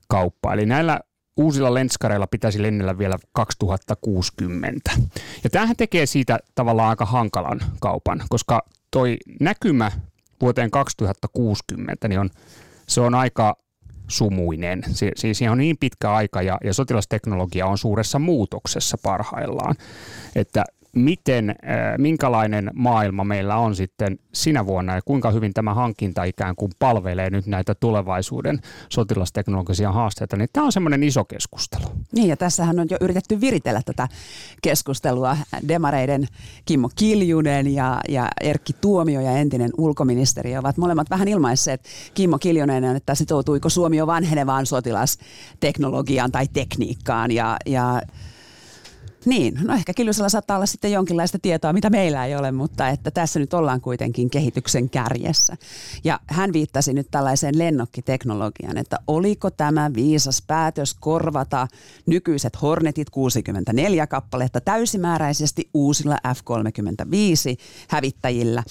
kauppa. 0.09 0.53
Eli 0.53 0.67
näillä 0.67 1.01
uusilla 1.39 1.75
lenskareilla 1.75 2.27
pitäisi 2.27 2.63
lennellä 2.63 2.99
vielä 2.99 3.19
2060. 3.33 4.91
Ja 5.45 5.51
tämähän 5.51 5.77
tekee 5.77 6.07
siitä 6.07 6.39
tavallaan 6.55 6.91
aika 6.91 7.05
hankalan 7.05 7.61
kaupan, 7.81 8.23
koska 8.29 8.63
toi 8.91 9.17
näkymä 9.41 9.93
vuoteen 10.41 10.71
2060 10.71 12.09
niin 12.09 12.21
on, 12.21 12.31
se 12.87 13.01
on 13.01 13.15
aika 13.15 13.57
sumuinen. 14.09 14.83
Si- 14.93 15.13
siis 15.17 15.43
on 15.51 15.59
niin 15.59 15.77
pitkä 15.79 16.13
aika 16.13 16.43
ja, 16.43 16.59
ja 16.65 16.75
sotilasteknologia 16.75 17.67
on 17.67 17.79
suuressa 17.79 18.19
muutoksessa 18.19 18.99
parhaillaan, 19.03 19.75
että 20.37 20.65
miten, 20.95 21.51
äh, 21.51 21.57
minkälainen 21.99 22.71
maailma 22.75 23.25
meillä 23.25 23.57
on 23.57 23.77
sitten 23.77 24.19
sinä 24.35 24.67
vuonna 24.67 24.95
ja 24.95 25.03
kuinka 25.05 25.31
hyvin 25.31 25.55
tämä 25.55 25.75
hankinta 25.75 26.25
ikään 26.25 26.57
kuin 26.57 26.73
palvelee 26.79 27.31
nyt 27.31 27.47
näitä 27.47 27.75
tulevaisuuden 27.75 28.61
sotilasteknologisia 28.89 29.93
haasteita, 29.93 30.37
niin 30.37 30.49
tämä 30.53 30.67
on 30.67 30.73
semmoinen 30.73 31.03
iso 31.03 31.25
keskustelu. 31.25 31.85
Niin 32.13 32.29
ja 32.29 32.37
tässähän 32.37 32.81
on 32.81 32.87
jo 32.91 32.97
yritetty 33.01 33.41
viritellä 33.41 33.81
tätä 33.85 34.09
keskustelua. 34.63 35.37
Demareiden 35.69 36.27
Kimmo 36.65 36.91
Kiljunen 36.97 37.75
ja, 37.75 38.01
ja 38.09 38.29
Erkki 38.41 38.73
Tuomio 38.81 39.21
ja 39.21 39.33
entinen 39.33 39.71
ulkoministeri 39.79 40.57
ovat 40.57 40.77
molemmat 40.77 41.11
vähän 41.11 41.29
ilmaisseet 41.29 41.85
Kimmo 42.15 42.39
Kiljunen, 42.39 42.85
että 42.85 43.15
sitoutuiko 43.15 43.69
Suomi 43.69 43.97
jo 43.97 44.07
vanhenevaan 44.07 44.67
sotilasteknologiaan 44.67 46.33
tai 46.33 46.47
tekniikkaan 46.53 47.31
ja, 47.31 47.57
ja 47.67 48.03
niin, 49.29 49.59
no 49.65 49.75
ehkä 49.75 49.95
Kiljusella 49.95 50.29
saattaa 50.29 50.57
olla 50.57 50.67
sitten 50.67 50.93
jonkinlaista 50.93 51.39
tietoa, 51.39 51.73
mitä 51.73 51.91
meillä 51.91 52.27
ei 52.27 52.37
ole, 52.37 52.53
mutta 52.53 52.89
että 52.89 53.11
tässä 53.11 53.41
nyt 53.41 53.55
ollaan 53.55 53.81
kuitenkin 53.81 54.31
kehityksen 54.31 54.91
kärjessä. 54.91 55.57
Ja 56.05 56.21
hän 56.27 56.53
viittasi 56.53 56.93
nyt 56.93 57.09
tällaiseen 57.11 57.59
lennokkiteknologiaan, 57.59 58.79
että 58.79 58.99
oliko 59.07 59.51
tämä 59.51 59.91
viisas 59.95 60.43
päätös 60.47 60.95
korvata 60.95 61.69
nykyiset 62.07 62.63
Hornetit 62.63 63.11
64 63.11 64.07
kappaletta 64.07 64.61
täysimääräisesti 64.61 65.71
uusilla 65.75 66.19
F-35 66.35 67.59
hävittäjillä 67.89 68.63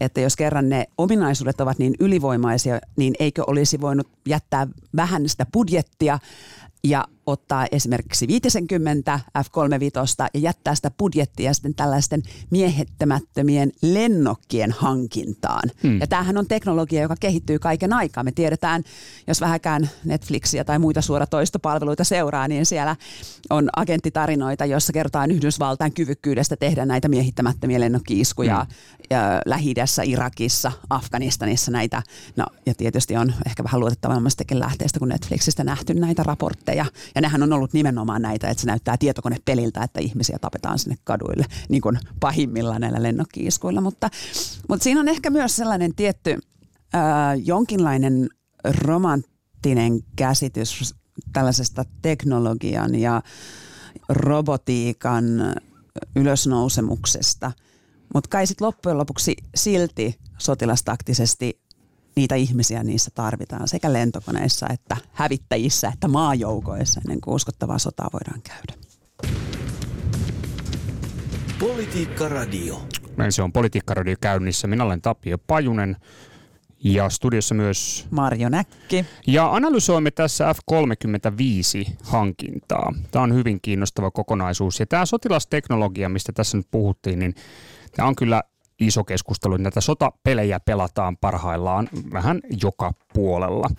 että 0.00 0.20
jos 0.20 0.36
kerran 0.36 0.68
ne 0.68 0.86
ominaisuudet 0.98 1.60
ovat 1.60 1.78
niin 1.78 1.94
ylivoimaisia, 2.00 2.80
niin 2.96 3.14
eikö 3.18 3.44
olisi 3.46 3.80
voinut 3.80 4.08
jättää 4.26 4.66
vähän 4.96 5.28
sitä 5.28 5.46
budjettia 5.52 6.18
ja 6.84 7.04
ottaa 7.26 7.66
esimerkiksi 7.72 8.28
50 8.28 9.20
F-35 9.38 10.28
ja 10.34 10.40
jättää 10.40 10.74
sitä 10.74 10.90
budjettia 10.98 11.54
sitten 11.54 11.74
tällaisten 11.74 12.22
miehittämättömien 12.50 13.72
lennokkien 13.82 14.72
hankintaan. 14.72 15.70
Hmm. 15.82 16.00
Ja 16.00 16.06
tämähän 16.06 16.38
on 16.38 16.46
teknologia, 16.46 17.02
joka 17.02 17.16
kehittyy 17.20 17.58
kaiken 17.58 17.92
aikaa. 17.92 18.24
Me 18.24 18.32
tiedetään, 18.32 18.82
jos 19.26 19.40
vähäkään 19.40 19.90
Netflixiä 20.04 20.64
tai 20.64 20.78
muita 20.78 21.02
suoratoistopalveluita 21.02 22.04
seuraa, 22.04 22.48
niin 22.48 22.66
siellä 22.66 22.96
on 23.50 23.68
agenttitarinoita, 23.76 24.64
joissa 24.64 24.92
kerrotaan 24.92 25.30
Yhdysvaltain 25.30 25.92
kyvykkyydestä 25.92 26.56
tehdä 26.56 26.86
näitä 26.86 27.08
miehittämättömiä 27.08 27.80
lennokkiiskuja 27.80 28.66
hmm. 28.68 28.76
lähi 29.46 29.74
Irakissa, 30.04 30.72
Afganistanissa 30.90 31.70
näitä. 31.70 32.02
No 32.36 32.46
ja 32.66 32.74
tietysti 32.74 33.16
on 33.16 33.34
ehkä 33.46 33.64
vähän 33.64 33.80
luotettavammastakin 33.80 34.60
lähteestä 34.60 34.98
kuin 34.98 35.08
Netflixistä 35.08 35.64
nähty 35.64 35.94
näitä 35.94 36.22
raportteja 36.22 36.86
ja 37.14 37.20
nehän 37.20 37.42
on 37.42 37.52
ollut 37.52 37.72
nimenomaan 37.72 38.22
näitä, 38.22 38.48
että 38.48 38.60
se 38.60 38.66
näyttää 38.66 38.96
tietokonepeliltä, 38.96 39.82
että 39.82 40.00
ihmisiä 40.00 40.38
tapetaan 40.40 40.78
sinne 40.78 40.96
kaduille, 41.04 41.46
niin 41.68 41.82
kuin 41.82 41.98
pahimmillaan 42.20 42.80
näillä 42.80 43.02
lennokkiiskuilla. 43.02 43.80
Mutta, 43.80 44.10
mutta 44.68 44.84
siinä 44.84 45.00
on 45.00 45.08
ehkä 45.08 45.30
myös 45.30 45.56
sellainen 45.56 45.94
tietty 45.94 46.38
ää, 46.92 47.34
jonkinlainen 47.34 48.28
romanttinen 48.64 50.00
käsitys 50.16 50.94
tällaisesta 51.32 51.84
teknologian 52.02 52.94
ja 52.94 53.22
robotiikan 54.08 55.24
ylösnousemuksesta. 56.16 57.52
Mutta 58.14 58.28
kai 58.28 58.46
sitten 58.46 58.66
loppujen 58.66 58.98
lopuksi 58.98 59.36
silti 59.54 60.18
sotilastaktisesti 60.38 61.61
niitä 62.16 62.34
ihmisiä 62.34 62.84
niissä 62.84 63.10
tarvitaan 63.14 63.68
sekä 63.68 63.92
lentokoneissa 63.92 64.66
että 64.72 64.96
hävittäjissä 65.12 65.90
että 65.94 66.08
maajoukoissa 66.08 67.00
ennen 67.04 67.20
kuin 67.20 67.34
uskottavaa 67.34 67.78
sotaa 67.78 68.10
voidaan 68.12 68.42
käydä. 68.42 68.74
Politiikka 71.58 72.28
Radio. 72.28 72.82
Näin 73.16 73.32
se 73.32 73.42
on 73.42 73.52
Politiikka 73.52 73.94
Radio 73.94 74.16
käynnissä. 74.20 74.66
Minä 74.66 74.84
olen 74.84 75.02
Tapio 75.02 75.38
Pajunen 75.38 75.96
ja 76.84 77.10
studiossa 77.10 77.54
myös 77.54 78.06
Marjo 78.10 78.48
Näkki. 78.48 79.04
Ja 79.26 79.54
analysoimme 79.54 80.10
tässä 80.10 80.54
F-35-hankintaa. 80.54 82.94
Tämä 83.10 83.22
on 83.22 83.34
hyvin 83.34 83.58
kiinnostava 83.62 84.10
kokonaisuus. 84.10 84.80
Ja 84.80 84.86
tämä 84.86 85.06
sotilasteknologia, 85.06 86.08
mistä 86.08 86.32
tässä 86.32 86.56
nyt 86.56 86.66
puhuttiin, 86.70 87.18
niin 87.18 87.34
tämä 87.96 88.08
on 88.08 88.16
kyllä 88.16 88.42
iso 88.86 89.04
keskustelu. 89.04 89.56
Näitä 89.56 89.80
sotapelejä 89.80 90.60
pelataan 90.60 91.16
parhaillaan 91.16 91.88
vähän 92.12 92.40
joka 92.62 92.92
puolella. 93.14 93.70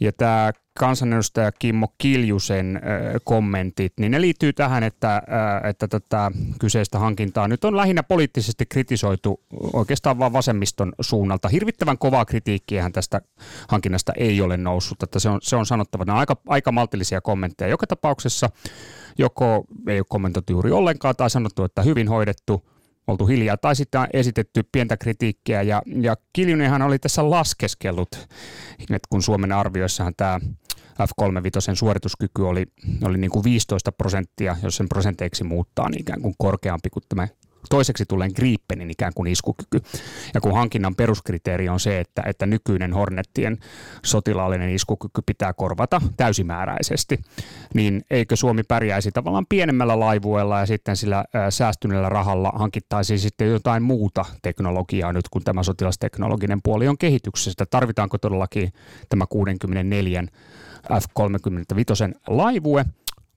Ja 0.00 0.12
tämä 0.12 0.52
kansanedustaja 0.78 1.52
Kimmo 1.52 1.88
Kiljusen 1.98 2.80
kommentit, 3.24 3.92
niin 4.00 4.12
ne 4.12 4.20
liittyy 4.20 4.52
tähän, 4.52 4.82
että, 4.82 5.22
että 5.68 5.88
tätä 5.88 6.30
kyseistä 6.58 6.98
hankintaa 6.98 7.48
nyt 7.48 7.64
on 7.64 7.76
lähinnä 7.76 8.02
poliittisesti 8.02 8.66
kritisoitu 8.66 9.40
oikeastaan 9.72 10.18
vain 10.18 10.32
vasemmiston 10.32 10.92
suunnalta. 11.00 11.48
Hirvittävän 11.48 11.98
kovaa 11.98 12.24
kritiikkiä 12.24 12.90
tästä 12.90 13.20
hankinnasta 13.68 14.12
ei 14.16 14.40
ole 14.40 14.56
noussut, 14.56 15.02
että 15.02 15.18
se 15.18 15.28
on, 15.28 15.38
se 15.42 15.56
on 15.56 15.66
sanottava. 15.66 16.04
Nämä 16.04 16.16
on 16.16 16.20
aika, 16.20 16.36
aika 16.46 16.72
maltillisia 16.72 17.20
kommentteja. 17.20 17.68
Joka 17.68 17.86
tapauksessa 17.86 18.50
joko 19.18 19.64
ei 19.88 19.98
ole 19.98 20.06
kommentoitu 20.08 20.52
juuri 20.52 20.70
ollenkaan 20.70 21.16
tai 21.16 21.30
sanottu, 21.30 21.64
että 21.64 21.82
hyvin 21.82 22.08
hoidettu– 22.08 22.62
oltu 23.06 23.26
hiljaa 23.26 23.56
tai 23.56 23.76
sitten 23.76 24.06
esitetty 24.12 24.62
pientä 24.72 24.96
kritiikkiä. 24.96 25.62
Ja, 25.62 25.82
ja 26.00 26.16
Kiljunenhan 26.32 26.82
oli 26.82 26.98
tässä 26.98 27.30
laskeskellut, 27.30 28.08
että 28.80 29.08
kun 29.10 29.22
Suomen 29.22 29.52
arvioissahan 29.52 30.14
tämä 30.16 30.40
F-35 31.02 31.74
suorituskyky 31.74 32.42
oli, 32.42 32.66
oli 33.02 33.18
niin 33.18 33.30
kuin 33.30 33.44
15 33.44 33.92
prosenttia, 33.92 34.56
jos 34.62 34.76
sen 34.76 34.88
prosenteiksi 34.88 35.44
muuttaa, 35.44 35.88
niin 35.88 36.00
ikään 36.00 36.22
kuin 36.22 36.34
korkeampi 36.38 36.90
kuin 36.90 37.02
tämä 37.08 37.28
toiseksi 37.70 38.04
tulee 38.06 38.28
Gripenin 38.30 38.90
ikään 38.90 39.12
kuin 39.14 39.32
iskukyky. 39.32 39.80
Ja 40.34 40.40
kun 40.40 40.54
hankinnan 40.54 40.94
peruskriteeri 40.94 41.68
on 41.68 41.80
se, 41.80 42.00
että, 42.00 42.22
että 42.26 42.46
nykyinen 42.46 42.92
Hornettien 42.92 43.58
sotilaallinen 44.04 44.70
iskukyky 44.70 45.22
pitää 45.26 45.52
korvata 45.52 46.00
täysimääräisesti, 46.16 47.18
niin 47.74 48.04
eikö 48.10 48.36
Suomi 48.36 48.62
pärjäisi 48.62 49.10
tavallaan 49.12 49.46
pienemmällä 49.48 50.00
laivuella 50.00 50.60
ja 50.60 50.66
sitten 50.66 50.96
sillä 50.96 51.24
säästyneellä 51.50 52.08
rahalla 52.08 52.52
hankittaisiin 52.54 53.18
sitten 53.18 53.48
jotain 53.48 53.82
muuta 53.82 54.24
teknologiaa 54.42 55.12
nyt, 55.12 55.28
kun 55.28 55.44
tämä 55.44 55.62
sotilasteknologinen 55.62 56.62
puoli 56.62 56.88
on 56.88 56.98
kehityksessä. 56.98 57.64
Tarvitaanko 57.70 58.18
todellakin 58.18 58.72
tämä 59.08 59.26
64 59.26 60.24
F-35 60.82 62.18
laivue 62.28 62.84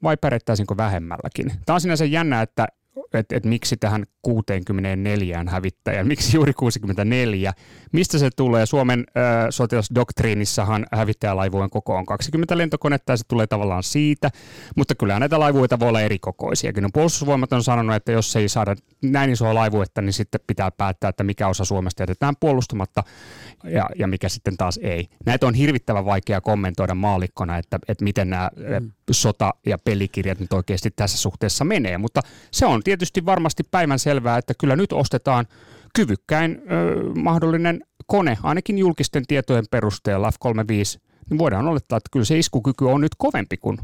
vai 0.03 0.17
pärjättäisinkö 0.17 0.77
vähemmälläkin. 0.77 1.51
Tämä 1.65 1.75
on 1.75 1.81
sinänsä 1.81 2.05
jännä, 2.05 2.41
että 2.41 2.67
että 3.13 3.35
et 3.35 3.45
miksi 3.45 3.77
tähän 3.77 4.05
64 4.21 5.45
hävittäjään, 5.47 6.07
miksi 6.07 6.37
juuri 6.37 6.53
64, 6.53 7.53
mistä 7.91 8.17
se 8.17 8.29
tulee? 8.35 8.65
Suomen 8.65 8.99
äh, 8.99 9.23
sotilasdoktriinissahan 9.49 10.85
hävittäjälaivujen 10.91 11.69
koko 11.69 11.95
on 11.95 12.05
20 12.05 12.57
lentokonetta 12.57 13.13
ja 13.13 13.17
se 13.17 13.23
tulee 13.27 13.47
tavallaan 13.47 13.83
siitä, 13.83 14.29
mutta 14.75 14.95
kyllä 14.95 15.19
näitä 15.19 15.39
laivuita 15.39 15.79
voi 15.79 15.89
olla 15.89 16.01
eri 16.01 16.19
kokoisiakin. 16.19 16.83
No, 16.83 16.89
puolustusvoimat 16.93 17.53
on 17.53 17.63
sanonut, 17.63 17.95
että 17.95 18.11
jos 18.11 18.35
ei 18.35 18.49
saada 18.49 18.75
näin 19.01 19.31
isoa 19.31 19.53
laivuetta, 19.53 20.01
niin 20.01 20.13
sitten 20.13 20.41
pitää 20.47 20.71
päättää, 20.71 21.09
että 21.09 21.23
mikä 21.23 21.47
osa 21.47 21.65
Suomesta 21.65 22.03
jätetään 22.03 22.35
puolustamatta 22.39 23.03
ja, 23.63 23.89
ja 23.99 24.07
mikä 24.07 24.29
sitten 24.29 24.57
taas 24.57 24.79
ei. 24.83 25.07
Näitä 25.25 25.47
on 25.47 25.53
hirvittävän 25.53 26.05
vaikea 26.05 26.41
kommentoida 26.41 26.95
maalikkona, 26.95 27.57
että, 27.57 27.79
että 27.87 28.03
miten 28.03 28.29
nämä 28.29 28.49
mm. 28.79 28.91
sota- 29.11 29.53
ja 29.65 29.77
pelikirjat 29.77 30.39
nyt 30.39 30.53
oikeasti 30.53 30.91
tässä 30.95 31.17
suhteessa 31.17 31.65
menee, 31.65 31.97
mutta 31.97 32.21
se 32.51 32.65
on 32.65 32.81
tietysti 32.85 33.25
varmasti 33.25 33.63
päivän 33.71 33.99
selvää, 33.99 34.37
että 34.37 34.53
kyllä 34.59 34.75
nyt 34.75 34.93
ostetaan 34.93 35.45
kyvykkäin 35.95 36.61
ö, 36.71 37.03
mahdollinen 37.19 37.81
kone, 38.05 38.37
ainakin 38.43 38.77
julkisten 38.77 39.27
tietojen 39.27 39.65
perusteella 39.71 40.31
F-35, 40.31 40.99
niin 41.29 41.37
voidaan 41.37 41.67
olettaa, 41.67 41.97
että 41.97 42.09
kyllä 42.11 42.25
se 42.25 42.39
iskukyky 42.39 42.85
on 42.85 43.01
nyt 43.01 43.11
kovempi 43.17 43.57
kuin 43.57 43.77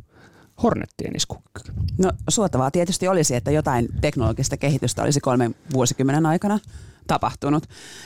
Hornettien 0.64 1.16
iskukyky. 1.16 1.72
No 1.98 2.12
suotavaa 2.30 2.72
tietysti 2.72 3.08
olisi, 3.08 3.36
että 3.36 3.52
jotain 3.52 3.88
teknologista 4.02 4.58
kehitystä 4.58 5.04
olisi 5.04 5.20
kolmen 5.20 5.56
vuosikymmenen 5.74 6.26
aikana 6.26 6.60
tapahtunut. 7.08 7.64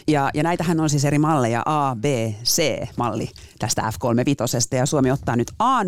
Ja, 0.07 0.29
ja 0.33 0.43
näitähän 0.43 0.79
on 0.79 0.89
siis 0.89 1.05
eri 1.05 1.19
malleja, 1.19 1.63
A, 1.65 1.95
B, 1.95 2.05
C-malli 2.43 3.29
tästä 3.59 3.81
F35. 3.81 4.77
Ja 4.77 4.85
Suomi 4.85 5.11
ottaa 5.11 5.35
nyt 5.35 5.51
A, 5.59 5.79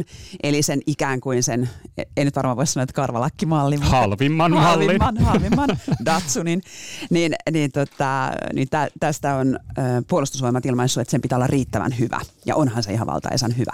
eli 0.44 0.62
sen 0.62 0.80
ikään 0.88 1.20
kuin 1.20 1.44
sen, 1.44 1.70
en 2.18 2.26
nyt 2.26 2.36
varmaan 2.36 2.58
voi 2.58 2.68
sanoa, 2.68 2.84
että 2.84 2.94
karvalakkimalli. 2.94 3.76
Halvimman 3.82 4.52
mallin. 4.52 4.88
Halvimman, 4.88 5.18
halvimman 5.18 5.70
Datsunin. 6.06 6.62
Niin, 7.10 7.36
niin, 7.52 7.72
tota, 7.72 8.32
niin 8.54 8.70
tä, 8.70 8.88
tästä 9.00 9.36
on 9.36 9.60
ö, 9.78 9.82
puolustusvoimat 10.08 10.66
ilmaissut, 10.66 11.02
että 11.02 11.12
sen 11.12 11.22
pitää 11.22 11.38
olla 11.38 11.48
riittävän 11.48 12.00
hyvä. 12.00 12.20
Ja 12.46 12.56
onhan 12.56 12.84
se 12.84 12.94
ihan 12.94 13.08
valtaisan 13.08 13.58
hyvä. 13.58 13.74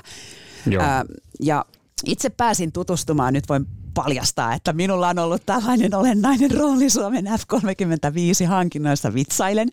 Joo. 0.66 0.84
Ö, 0.84 0.88
ja 1.40 1.66
itse 2.06 2.30
pääsin 2.30 2.72
tutustumaan, 2.72 3.34
nyt 3.34 3.50
voin 3.50 3.66
paljastaa, 3.94 4.54
että 4.54 4.74
minulla 4.74 5.10
on 5.10 5.20
ollut 5.20 5.46
tällainen 5.46 5.96
olennainen 5.96 6.52
rooli 6.52 6.90
Suomen 6.90 7.26
F-35-hankinnoissa 7.26 9.14
vitsailen, 9.14 9.70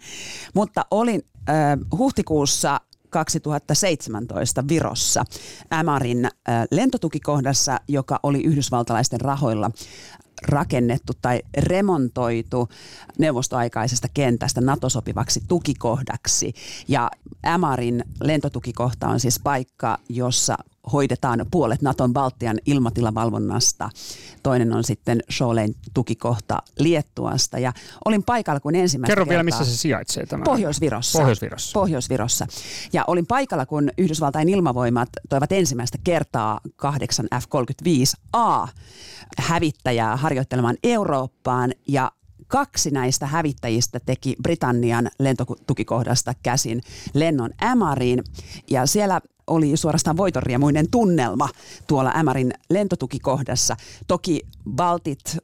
mutta 0.54 0.84
olin 0.90 1.22
äh, 1.48 1.54
huhtikuussa 1.98 2.80
2017 3.10 4.64
Virossa 4.68 5.24
Ämarin 5.72 6.24
äh, 6.24 6.32
lentotukikohdassa, 6.70 7.80
joka 7.88 8.20
oli 8.22 8.42
yhdysvaltalaisten 8.42 9.20
rahoilla 9.20 9.70
rakennettu 10.48 11.12
tai 11.22 11.42
remontoitu 11.58 12.68
neuvostoaikaisesta 13.18 14.08
kentästä 14.14 14.60
NATO-sopivaksi 14.60 15.40
tukikohdaksi. 15.48 16.54
Ja 16.88 17.10
Ämarin 17.46 18.04
lentotukikohta 18.22 19.08
on 19.08 19.20
siis 19.20 19.40
paikka, 19.40 19.98
jossa 20.08 20.56
hoidetaan 20.92 21.46
puolet 21.50 21.82
Naton 21.82 22.12
Baltian 22.12 22.58
ilmatilavalvonnasta. 22.66 23.90
Toinen 24.42 24.72
on 24.72 24.84
sitten 24.84 25.20
Scholein 25.32 25.76
tukikohta 25.94 26.58
Liettuasta. 26.78 27.58
Ja 27.58 27.72
olin 28.04 28.22
paikalla, 28.22 28.60
kun 28.60 28.74
ensimmäistä 28.74 29.10
Kerro 29.10 29.24
kertaa, 29.24 29.30
vielä, 29.30 29.42
missä 29.42 29.64
se 29.64 29.76
sijaitsee 29.76 30.26
tämä. 30.26 30.44
Pohjois-Virossa. 30.44 31.18
Pohjois-Virossa. 31.18 31.72
Pohjois-Virossa. 31.72 32.46
Ja 32.92 33.04
olin 33.06 33.26
paikalla, 33.26 33.66
kun 33.66 33.90
Yhdysvaltain 33.98 34.48
ilmavoimat 34.48 35.08
toivat 35.28 35.52
ensimmäistä 35.52 35.98
kertaa 36.04 36.60
8 36.76 37.26
F-35A 37.34 38.68
hävittäjää 39.38 40.16
harjoittelemaan 40.16 40.76
Eurooppaan 40.84 41.72
ja 41.88 42.12
kaksi 42.48 42.90
näistä 42.90 43.26
hävittäjistä 43.26 44.00
teki 44.06 44.36
Britannian 44.42 45.10
lentotukikohdasta 45.18 46.34
käsin 46.42 46.80
lennon 47.14 47.50
Ämariin 47.62 48.24
ja 48.70 48.86
siellä 48.86 49.20
oli 49.50 49.76
suorastaan 49.76 50.16
voitonriemuinen 50.16 50.90
tunnelma 50.90 51.48
tuolla 51.86 52.12
Ämärin 52.16 52.52
lentotukikohdassa. 52.70 53.76
Toki 54.06 54.40
Baltit 54.70 55.36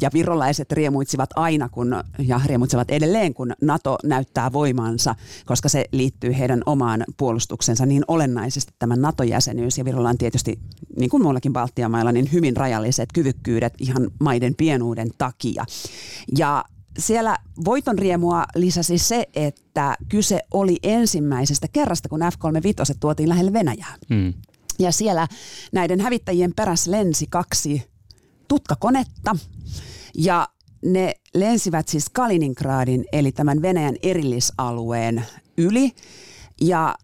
ja 0.00 0.10
virolaiset 0.14 0.72
riemuitsivat 0.72 1.30
aina, 1.36 1.68
kun, 1.68 1.96
ja 2.18 2.40
riemuitsevat 2.46 2.90
edelleen, 2.90 3.34
kun 3.34 3.52
NATO 3.62 3.98
näyttää 4.04 4.52
voimansa, 4.52 5.14
koska 5.46 5.68
se 5.68 5.84
liittyy 5.92 6.38
heidän 6.38 6.62
omaan 6.66 7.04
puolustuksensa 7.16 7.86
niin 7.86 8.04
olennaisesti 8.08 8.72
tämä 8.78 8.96
NATO-jäsenyys. 8.96 9.78
Ja 9.78 9.84
Virolla 9.84 10.08
on 10.08 10.18
tietysti, 10.18 10.58
niin 10.98 11.10
kuin 11.10 11.22
muillakin 11.22 11.52
Baltian 11.52 11.90
mailla, 11.90 12.12
niin 12.12 12.32
hyvin 12.32 12.56
rajalliset 12.56 13.08
kyvykkyydet 13.14 13.74
ihan 13.78 14.10
maiden 14.20 14.54
pienuuden 14.54 15.10
takia. 15.18 15.64
Ja 16.38 16.64
siellä 16.98 17.38
voitonriemua 17.64 18.44
lisäsi 18.54 18.98
se, 18.98 19.28
että 19.34 19.96
kyse 20.08 20.40
oli 20.50 20.76
ensimmäisestä 20.82 21.68
kerrasta, 21.72 22.08
kun 22.08 22.20
F-35 22.20 22.96
tuotiin 23.00 23.28
lähelle 23.28 23.52
Venäjää. 23.52 23.96
Mm. 24.10 24.34
Ja 24.78 24.92
siellä 24.92 25.28
näiden 25.72 26.00
hävittäjien 26.00 26.52
perässä 26.56 26.90
lensi 26.90 27.26
kaksi 27.30 27.82
tutkakonetta 28.48 29.36
ja 30.14 30.48
ne 30.84 31.14
lensivät 31.34 31.88
siis 31.88 32.06
Kaliningradin 32.12 33.04
eli 33.12 33.32
tämän 33.32 33.62
Venäjän 33.62 33.96
erillisalueen 34.02 35.26
yli 35.58 35.92
ja 36.60 36.94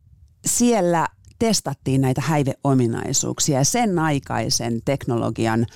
siellä 0.47 1.09
testattiin 1.41 2.01
näitä 2.01 2.21
häiveominaisuuksia 2.21 3.59
ja 3.59 3.65
sen 3.65 3.99
aikaisen 3.99 4.81
teknologian 4.85 5.67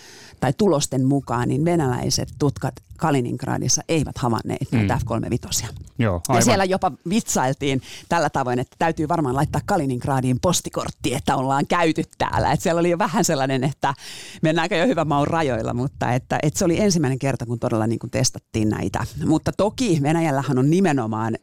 tai 0.41 0.53
tulosten 0.53 1.05
mukaan 1.05 1.49
niin 1.49 1.65
venäläiset 1.65 2.29
tutkat 2.39 2.75
Kaliningradissa 2.97 3.83
eivät 3.89 4.19
havainneet 4.19 4.73
mm. 4.73 4.79
näitä 4.79 4.99
F-35. 4.99 5.67
Joo, 5.99 6.21
aivan. 6.29 6.39
Ja 6.39 6.45
siellä 6.45 6.65
jopa 6.65 6.93
vitsailtiin 7.09 7.83
tällä 8.09 8.31
tavoin, 8.31 8.59
että 8.59 8.77
täytyy 8.79 9.09
varmaan 9.09 9.37
laittaa 9.37 9.61
Kaliningradiin 9.67 10.41
postikortti, 10.41 11.15
että 11.15 11.37
ollaan 11.37 11.67
käyty 11.67 12.03
täällä. 12.19 12.53
Että 12.53 12.63
siellä 12.63 12.79
oli 12.79 12.91
jo 12.91 12.99
vähän 12.99 13.25
sellainen, 13.25 13.65
että 13.65 13.95
mennäänkö 14.43 14.77
jo 14.77 14.87
hyvän 14.87 15.09
maun 15.09 15.27
rajoilla, 15.27 15.75
mutta 15.75 16.13
että, 16.13 16.39
että 16.43 16.59
se 16.59 16.65
oli 16.65 16.81
ensimmäinen 16.81 17.19
kerta, 17.19 17.47
kun 17.47 17.59
todella 17.59 17.87
niin 17.87 17.99
kuin 17.99 18.11
testattiin 18.11 18.69
näitä. 18.69 19.07
Mutta 19.27 19.53
toki 19.53 19.99
Venäjällähän 20.03 20.59
on 20.59 20.71
nimenomaan 20.71 21.37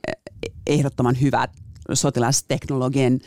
ehdottoman 0.68 1.22
hyvät 1.22 1.52
sotilasteknologian 1.94 3.20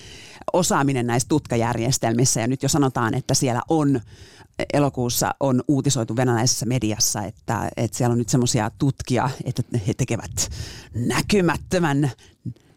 osaaminen 0.53 1.07
näissä 1.07 1.29
tutkajärjestelmissä. 1.29 2.41
Ja 2.41 2.47
nyt 2.47 2.63
jo 2.63 2.69
sanotaan, 2.69 3.15
että 3.15 3.35
siellä 3.35 3.63
on 3.69 4.01
elokuussa 4.73 5.35
on 5.41 5.63
uutisoitu 5.69 6.17
venäläisessä 6.17 6.67
mediassa, 6.67 7.23
että, 7.23 7.71
että 7.77 7.97
siellä 7.97 8.13
on 8.13 8.19
nyt 8.19 8.29
semmoisia 8.29 8.71
tutkia, 8.79 9.31
että 9.45 9.63
he 9.87 9.95
tekevät 9.95 10.51
näkymättömän 10.95 12.11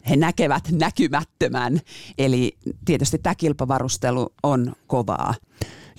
he 0.08 0.16
näkevät 0.16 0.64
näkymättömän. 0.72 1.80
Eli 2.18 2.58
tietysti 2.84 3.18
tämä 3.18 3.34
kilpavarustelu 3.34 4.34
on 4.42 4.72
kovaa. 4.86 5.34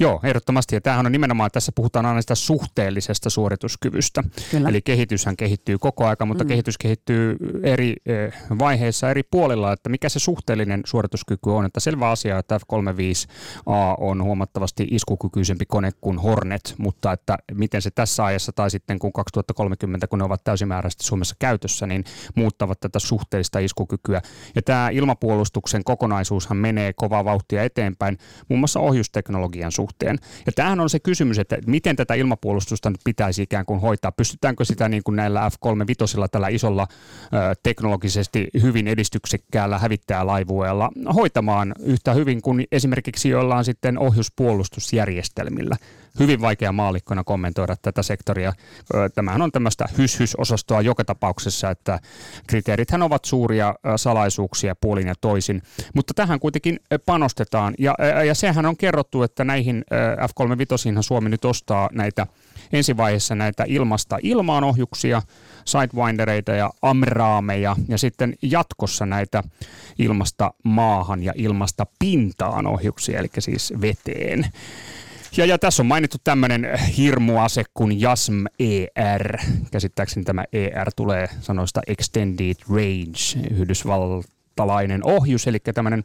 Joo, 0.02 0.20
ehdottomasti. 0.24 0.76
Ja 0.76 0.82
tämähän 0.82 1.06
on 1.06 1.12
nimenomaan, 1.12 1.52
tässä 1.52 1.72
puhutaan 1.76 2.06
aina 2.06 2.22
sitä 2.22 2.36
suhteellisesta 2.36 3.30
suorituskyvystä. 3.30 4.24
Kyllä. 4.52 4.70
Eli 4.70 4.82
kehityshän 4.82 5.38
kehittyy 5.38 5.78
koko 5.78 6.08
aika, 6.08 6.26
mutta 6.26 6.44
mm. 6.44 6.48
kehitys 6.48 6.78
kehittyy 6.78 7.36
eri 7.64 7.96
eh, 8.06 8.34
vaiheissa 8.60 9.10
eri 9.10 9.24
puolilla, 9.24 9.74
että 9.74 9.90
mikä 9.90 10.10
se 10.10 10.20
suhteellinen 10.20 10.82
suorituskyky 10.86 11.50
on. 11.50 11.66
Että 11.66 11.80
selvä 11.80 12.10
asia, 12.10 12.38
että 12.38 12.58
F-35A 12.58 13.72
on 13.98 14.24
huomattavasti 14.24 14.88
iskukykyisempi 14.92 15.66
kone 15.66 15.92
kuin 16.02 16.20
Hornet, 16.20 16.76
mutta 16.78 17.12
että 17.12 17.38
miten 17.54 17.82
se 17.82 17.92
tässä 17.92 18.26
ajassa 18.26 18.52
tai 18.52 18.72
sitten 18.72 19.00
kun 19.00 19.14
2030, 19.14 20.08
kun 20.08 20.20
ne 20.20 20.26
ovat 20.26 20.44
täysimääräisesti 20.44 21.04
Suomessa 21.04 21.36
käytössä, 21.40 21.88
niin 21.88 22.04
muuttavat 22.36 22.80
tätä 22.80 23.00
suhteellista 23.00 23.60
iskukykyä. 23.60 24.22
Ja 24.56 24.62
tämä 24.62 24.90
ilmapuolustuksen 24.90 25.84
kokonaisuushan 25.84 26.58
menee 26.58 26.94
kovaa 26.94 27.26
vauhtia 27.26 27.64
eteenpäin, 27.64 28.18
muun 28.50 28.60
muassa 28.60 28.80
ohjusteknologian 28.80 29.72
suhteen 29.72 29.89
suhteen. 29.90 30.18
Ja 30.46 30.52
tämähän 30.52 30.80
on 30.80 30.90
se 30.90 31.00
kysymys, 31.00 31.40
että 31.40 31.58
miten 31.68 31.96
tätä 31.96 32.14
ilmapuolustusta 32.14 32.90
nyt 32.90 33.02
pitäisi 33.04 33.42
ikään 33.42 33.66
kuin 33.66 33.80
hoitaa. 33.80 34.12
Pystytäänkö 34.12 34.66
sitä 34.66 34.90
niin 34.90 35.04
kuin 35.04 35.16
näillä 35.16 35.50
F-35 35.50 36.28
tällä 36.32 36.48
isolla 36.48 36.88
ö, 36.92 37.56
teknologisesti 37.64 38.48
hyvin 38.62 38.88
edistyksekkäällä 38.88 39.80
hävittäjälaivueella 39.80 40.90
hoitamaan 41.16 41.76
yhtä 41.80 42.14
hyvin 42.14 42.42
kuin 42.42 42.68
esimerkiksi 42.72 43.30
jollain 43.30 43.66
sitten 43.66 43.98
ohjuspuolustusjärjestelmillä 43.98 45.76
hyvin 46.20 46.42
vaikea 46.42 46.72
maalikkona 46.72 47.24
kommentoida 47.24 47.76
tätä 47.82 48.04
sektoria. 48.04 48.54
Tämähän 49.16 49.42
on 49.42 49.52
tämmöistä 49.52 49.86
hys-hys-osastoa 49.98 50.82
joka 50.82 51.06
tapauksessa, 51.06 51.70
että 51.70 52.00
kriteerithän 52.48 53.02
ovat 53.02 53.26
suuria 53.26 53.76
salaisuuksia 53.96 54.76
puolin 54.82 55.08
ja 55.08 55.16
toisin, 55.22 55.62
mutta 55.96 56.14
tähän 56.14 56.40
kuitenkin 56.40 56.80
panostetaan 57.06 57.74
ja, 57.80 57.96
ja 58.26 58.36
sehän 58.36 58.66
on 58.66 58.78
kerrottu, 58.78 59.24
että 59.24 59.44
näihin 59.44 59.84
F-35 60.28 61.02
Suomi 61.02 61.30
nyt 61.30 61.46
ostaa 61.46 61.90
näitä 61.94 62.28
ensivaiheessa 62.74 63.36
näitä 63.36 63.64
ilmasta 63.68 64.18
ilmaan 64.24 64.64
ohjuksia, 64.64 65.22
sidewindereita 65.66 66.52
ja 66.52 66.70
amraameja 66.82 67.76
ja 67.88 67.98
sitten 67.98 68.36
jatkossa 68.42 69.06
näitä 69.06 69.44
ilmasta 70.00 70.54
maahan 70.64 71.24
ja 71.24 71.34
ilmasta 71.36 71.86
pintaan 72.00 72.68
ohjuksia, 72.68 73.20
eli 73.20 73.28
siis 73.40 73.74
veteen. 73.82 74.46
Ja, 75.38 75.46
ja 75.46 75.60
tässä 75.60 75.84
on 75.84 75.88
mainittu 75.88 76.18
tämmöinen 76.24 76.68
hirmuase 76.98 77.64
kuin 77.74 78.02
JASM 78.02 78.46
ER. 78.60 79.38
Käsittääkseni 79.72 80.24
tämä 80.24 80.44
ER 80.54 80.92
tulee 80.96 81.30
sanoista 81.42 81.82
Extended 81.88 82.56
Range, 82.70 83.48
yhdysvaltalainen 83.52 85.02
ohjus, 85.04 85.48
eli 85.48 85.60
tämmöinen 85.60 86.04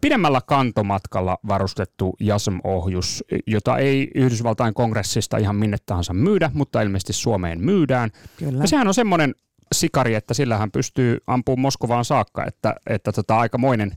pidemmällä 0.00 0.40
kantomatkalla 0.46 1.38
varustettu 1.48 2.16
JASM-ohjus, 2.20 3.24
jota 3.46 3.78
ei 3.78 4.10
Yhdysvaltain 4.14 4.74
kongressista 4.74 5.36
ihan 5.36 5.56
minne 5.56 5.76
tahansa 5.86 6.12
myydä, 6.12 6.50
mutta 6.54 6.82
ilmeisesti 6.82 7.12
Suomeen 7.12 7.60
myydään. 7.60 8.10
Kyllä. 8.36 8.62
Ja 8.62 8.68
sehän 8.68 8.88
on 8.88 8.94
semmoinen 8.94 9.34
sikari, 9.72 10.14
että 10.14 10.34
sillähän 10.34 10.70
pystyy 10.70 11.18
ampumaan 11.26 11.60
Moskovaan 11.60 12.04
saakka, 12.04 12.44
että, 12.46 12.74
että 12.86 13.12
tota, 13.12 13.38
aikamoinen 13.38 13.92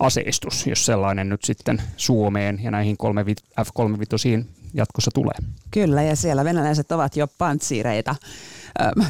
aseistus, 0.00 0.66
jos 0.66 0.86
sellainen 0.86 1.28
nyt 1.28 1.44
sitten 1.44 1.82
Suomeen 1.96 2.62
ja 2.62 2.70
näihin 2.70 2.96
F-35 3.60 4.44
jatkossa 4.74 5.10
tulee. 5.14 5.34
Kyllä, 5.70 6.02
ja 6.02 6.16
siellä 6.16 6.44
venäläiset 6.44 6.92
ovat 6.92 7.16
jo 7.16 7.26
pantsiireita 7.38 8.14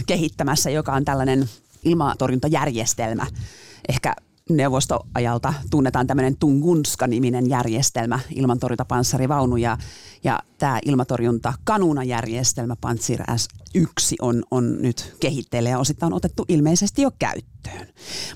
kehittämässä, 0.06 0.70
joka 0.70 0.92
on 0.92 1.04
tällainen 1.04 1.48
ilmatorjuntajärjestelmä. 1.84 3.26
Ehkä 3.88 4.14
neuvostoajalta 4.56 5.54
tunnetaan 5.70 6.06
tämmöinen 6.06 6.36
Tungunska-niminen 6.36 7.48
järjestelmä, 7.48 8.20
ilmantorjuntapanssarivaunu 8.34 9.56
ja, 9.56 9.78
ja 10.24 10.40
tämä 10.58 10.78
ilmatorjunta 10.84 11.52
järjestelmä 12.06 12.76
Pantsir 12.80 13.20
S1 13.22 14.14
on, 14.20 14.42
on 14.50 14.82
nyt 14.82 15.16
kehitteillä 15.20 15.68
ja 15.68 15.78
osittain 15.78 16.12
otettu 16.12 16.44
ilmeisesti 16.48 17.02
jo 17.02 17.10
käyttöön. 17.18 17.86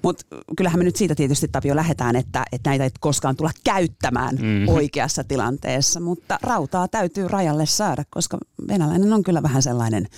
Mutta 0.03 0.24
kyllähän 0.57 0.81
me 0.81 0.85
nyt 0.85 0.96
siitä 0.96 1.14
tietysti 1.14 1.48
Tapio 1.48 1.77
lähdetään, 1.77 2.16
että, 2.16 2.44
että 2.53 2.70
näitä 2.70 2.85
ei 2.85 2.90
koskaan 3.00 3.37
tulla 3.37 3.50
käyttämään 3.64 4.35
mm-hmm. 4.35 4.68
oikeassa 4.68 5.24
tilanteessa, 5.24 6.00
mutta 6.00 6.38
rautaa 6.42 6.88
täytyy 6.88 7.29
rajalle 7.29 7.66
saada, 7.66 8.05
koska 8.11 8.38
venäläinen 8.68 9.12
on 9.12 9.22
kyllä 9.22 9.42
vähän 9.42 9.62
sellainen 9.62 10.09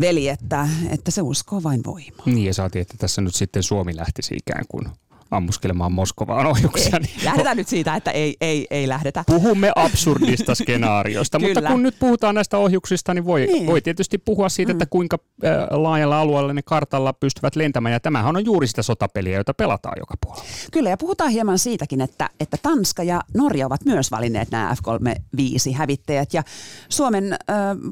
veli, 0.00 0.28
että, 0.28 0.68
että 0.90 1.10
se 1.10 1.22
uskoo 1.22 1.62
vain 1.62 1.80
voimaan. 1.86 2.34
Niin 2.34 2.44
ja 2.44 2.54
saatiin, 2.54 2.82
että 2.82 2.94
tässä 2.98 3.20
nyt 3.20 3.34
sitten 3.34 3.62
Suomi 3.62 3.96
lähtisi 3.96 4.34
ikään 4.34 4.64
kuin 4.68 4.88
ammuskelemaan 5.30 5.92
Moskovaan 5.92 6.46
ohjuksia. 6.46 6.98
Niin 6.98 7.24
lähdetään 7.24 7.56
nyt 7.56 7.68
siitä, 7.68 7.96
että 7.96 8.10
ei, 8.10 8.36
ei, 8.40 8.66
ei 8.70 8.88
lähdetä. 8.88 9.24
Puhumme 9.26 9.72
absurdista 9.76 10.54
skenaariosta, 10.54 11.38
mutta 11.40 11.62
kun 11.62 11.82
nyt 11.82 11.98
puhutaan 11.98 12.34
näistä 12.34 12.58
ohjuksista, 12.58 13.14
niin 13.14 13.24
voi, 13.24 13.46
niin. 13.46 13.66
voi 13.66 13.82
tietysti 13.82 14.18
puhua 14.18 14.48
siitä, 14.48 14.72
että 14.72 14.84
mm. 14.84 14.88
kuinka 14.90 15.18
äh, 15.44 15.50
laajalla 15.70 16.20
alueella 16.20 16.52
ne 16.52 16.62
kartalla 16.62 17.12
pystyvät 17.12 17.56
lentämään. 17.56 17.92
Ja 17.92 18.00
tämähän 18.00 18.36
on 18.36 18.44
juuri 18.44 18.66
sitä 18.66 18.82
sotapeliä, 18.82 19.36
jota 19.36 19.54
pelataan 19.54 19.96
joka 19.98 20.14
puolella. 20.20 20.46
Kyllä, 20.72 20.90
ja 20.90 20.96
puhutaan 20.96 21.30
hieman 21.30 21.58
siitäkin, 21.58 22.00
että, 22.00 22.30
että 22.40 22.56
Tanska 22.62 23.02
ja 23.02 23.20
Norja 23.34 23.66
ovat 23.66 23.84
myös 23.84 24.10
valinneet 24.10 24.50
nämä 24.50 24.74
F-35-hävittäjät. 24.74 26.34
Ja 26.34 26.42
Suomen 26.88 27.32
äh, 27.32 27.38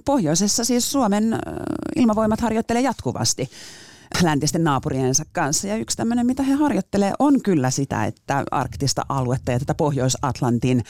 pohjoisessa 0.05 0.65
siis 0.65 0.93
Suomen 0.93 1.33
äh, 1.33 1.41
ilmavoimat 1.97 2.41
harjoittelee 2.41 2.83
jatkuvasti 2.83 3.51
läntisten 4.23 4.65
naapuriensa 4.65 5.25
kanssa. 5.33 5.69
Ja 5.69 5.77
yksi 5.77 5.97
tämmöinen, 5.97 6.27
mitä 6.27 6.43
he 6.43 6.53
harjoittelee, 6.53 7.13
on 7.19 7.43
kyllä 7.43 7.71
sitä, 7.71 8.05
että 8.05 8.45
arktista 8.51 9.03
aluetta 9.09 9.53
ja 9.53 9.59
tätä 9.59 9.75
Pohjois-Atlantin 9.75 10.85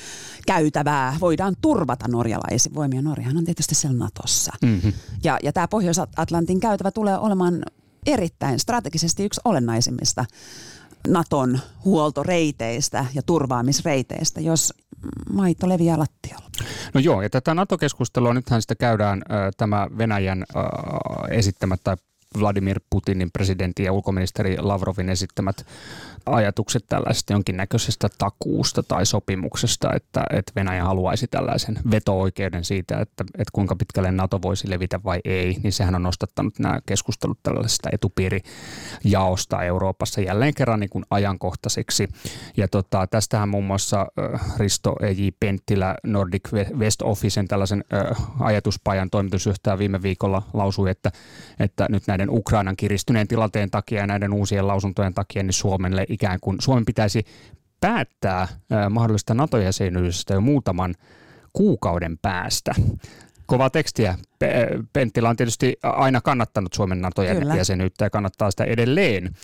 käytävää 0.46 1.16
voidaan 1.20 1.54
turvata 1.60 2.08
norjalaisin 2.08 2.74
voimia. 2.74 3.02
Norjahan 3.02 3.36
on 3.36 3.44
tietysti 3.44 3.74
siellä 3.74 3.98
Natossa. 3.98 4.52
Mm-hmm. 4.62 4.92
Ja, 5.24 5.38
ja 5.42 5.52
tämä 5.52 5.68
Pohjois-Atlantin 5.68 6.60
käytävä 6.60 6.90
tulee 6.90 7.18
olemaan 7.18 7.62
erittäin 8.06 8.58
strategisesti 8.58 9.24
yksi 9.24 9.40
olennaisimmista 9.44 10.24
Naton 11.08 11.58
huoltoreiteistä 11.84 13.06
ja 13.14 13.22
turvaamisreiteistä, 13.22 14.40
jos 14.40 14.72
maito 15.32 15.68
leviää 15.68 15.98
lattialla. 15.98 16.46
No 16.94 17.00
joo, 17.00 17.22
ja 17.22 17.30
tätä 17.30 17.54
NATO-keskustelua, 17.54 18.34
nythän 18.34 18.62
sitä 18.62 18.74
käydään 18.74 19.22
tämä 19.56 19.88
Venäjän 19.98 20.44
äh, 20.56 20.64
esittämät 21.30 21.80
tai 21.84 21.96
Vladimir 22.40 22.80
Putinin 22.90 23.30
presidentin 23.30 23.84
ja 23.84 23.92
ulkoministeri 23.92 24.56
Lavrovin 24.58 25.08
esittämät 25.08 25.66
ajatukset 26.26 26.84
tällaisesta 26.88 27.32
jonkinnäköisestä 27.32 28.08
takuusta 28.18 28.82
tai 28.82 29.06
sopimuksesta, 29.06 29.92
että, 29.92 30.24
että 30.30 30.52
Venäjä 30.56 30.84
haluaisi 30.84 31.26
tällaisen 31.26 31.78
veto-oikeuden 31.90 32.64
siitä, 32.64 33.00
että, 33.00 33.24
että 33.24 33.50
kuinka 33.52 33.76
pitkälle 33.76 34.10
NATO 34.10 34.42
voisi 34.42 34.70
levitä 34.70 35.00
vai 35.04 35.20
ei, 35.24 35.56
niin 35.62 35.72
sehän 35.72 35.94
on 35.94 36.02
nostattanut 36.02 36.58
nämä 36.58 36.80
keskustelut 36.86 37.38
tällaisesta 37.42 37.88
etupiirijaosta 37.92 39.62
Euroopassa 39.62 40.20
jälleen 40.20 40.54
kerran 40.54 40.80
niin 40.80 40.90
kuin 40.90 41.04
ajankohtaiseksi. 41.10 42.08
Ja 42.56 42.68
tota, 42.68 43.06
tästähän 43.06 43.48
muun 43.48 43.64
muassa 43.64 44.06
Risto 44.58 44.96
E.J. 45.02 45.28
Penttilä 45.40 45.96
Nordic 46.04 46.52
West 46.52 47.02
Officen 47.02 47.48
tällaisen 47.48 47.84
ajatuspajan 48.40 49.10
toimitusjohtaja 49.10 49.78
viime 49.78 50.02
viikolla 50.02 50.42
lausui, 50.52 50.90
että, 50.90 51.12
että 51.60 51.86
nyt 51.90 52.02
näiden 52.06 52.30
Ukrainan 52.30 52.76
kiristyneen 52.76 53.28
tilanteen 53.28 53.70
takia 53.70 54.00
ja 54.00 54.06
näiden 54.06 54.32
uusien 54.32 54.66
lausuntojen 54.66 55.14
takia 55.14 55.42
niin 55.42 55.52
Suomelle 55.52 56.06
ikään 56.14 56.38
kuin 56.40 56.56
Suomen 56.60 56.84
pitäisi 56.84 57.24
päättää 57.80 58.48
mahdollista 58.90 59.34
NATO-jäsenyydestä 59.34 60.34
jo 60.34 60.40
muutaman 60.40 60.94
kuukauden 61.52 62.18
päästä. 62.22 62.74
Kovaa 63.46 63.70
tekstiä. 63.70 64.18
Penttilä 64.92 65.28
on 65.28 65.36
tietysti 65.36 65.76
aina 65.82 66.20
kannattanut 66.20 66.72
Suomen 66.72 67.00
NATO-jäsenyyttä 67.00 68.04
ja 68.04 68.10
kannattaa 68.10 68.50
sitä 68.50 68.64
edelleen. 68.64 69.34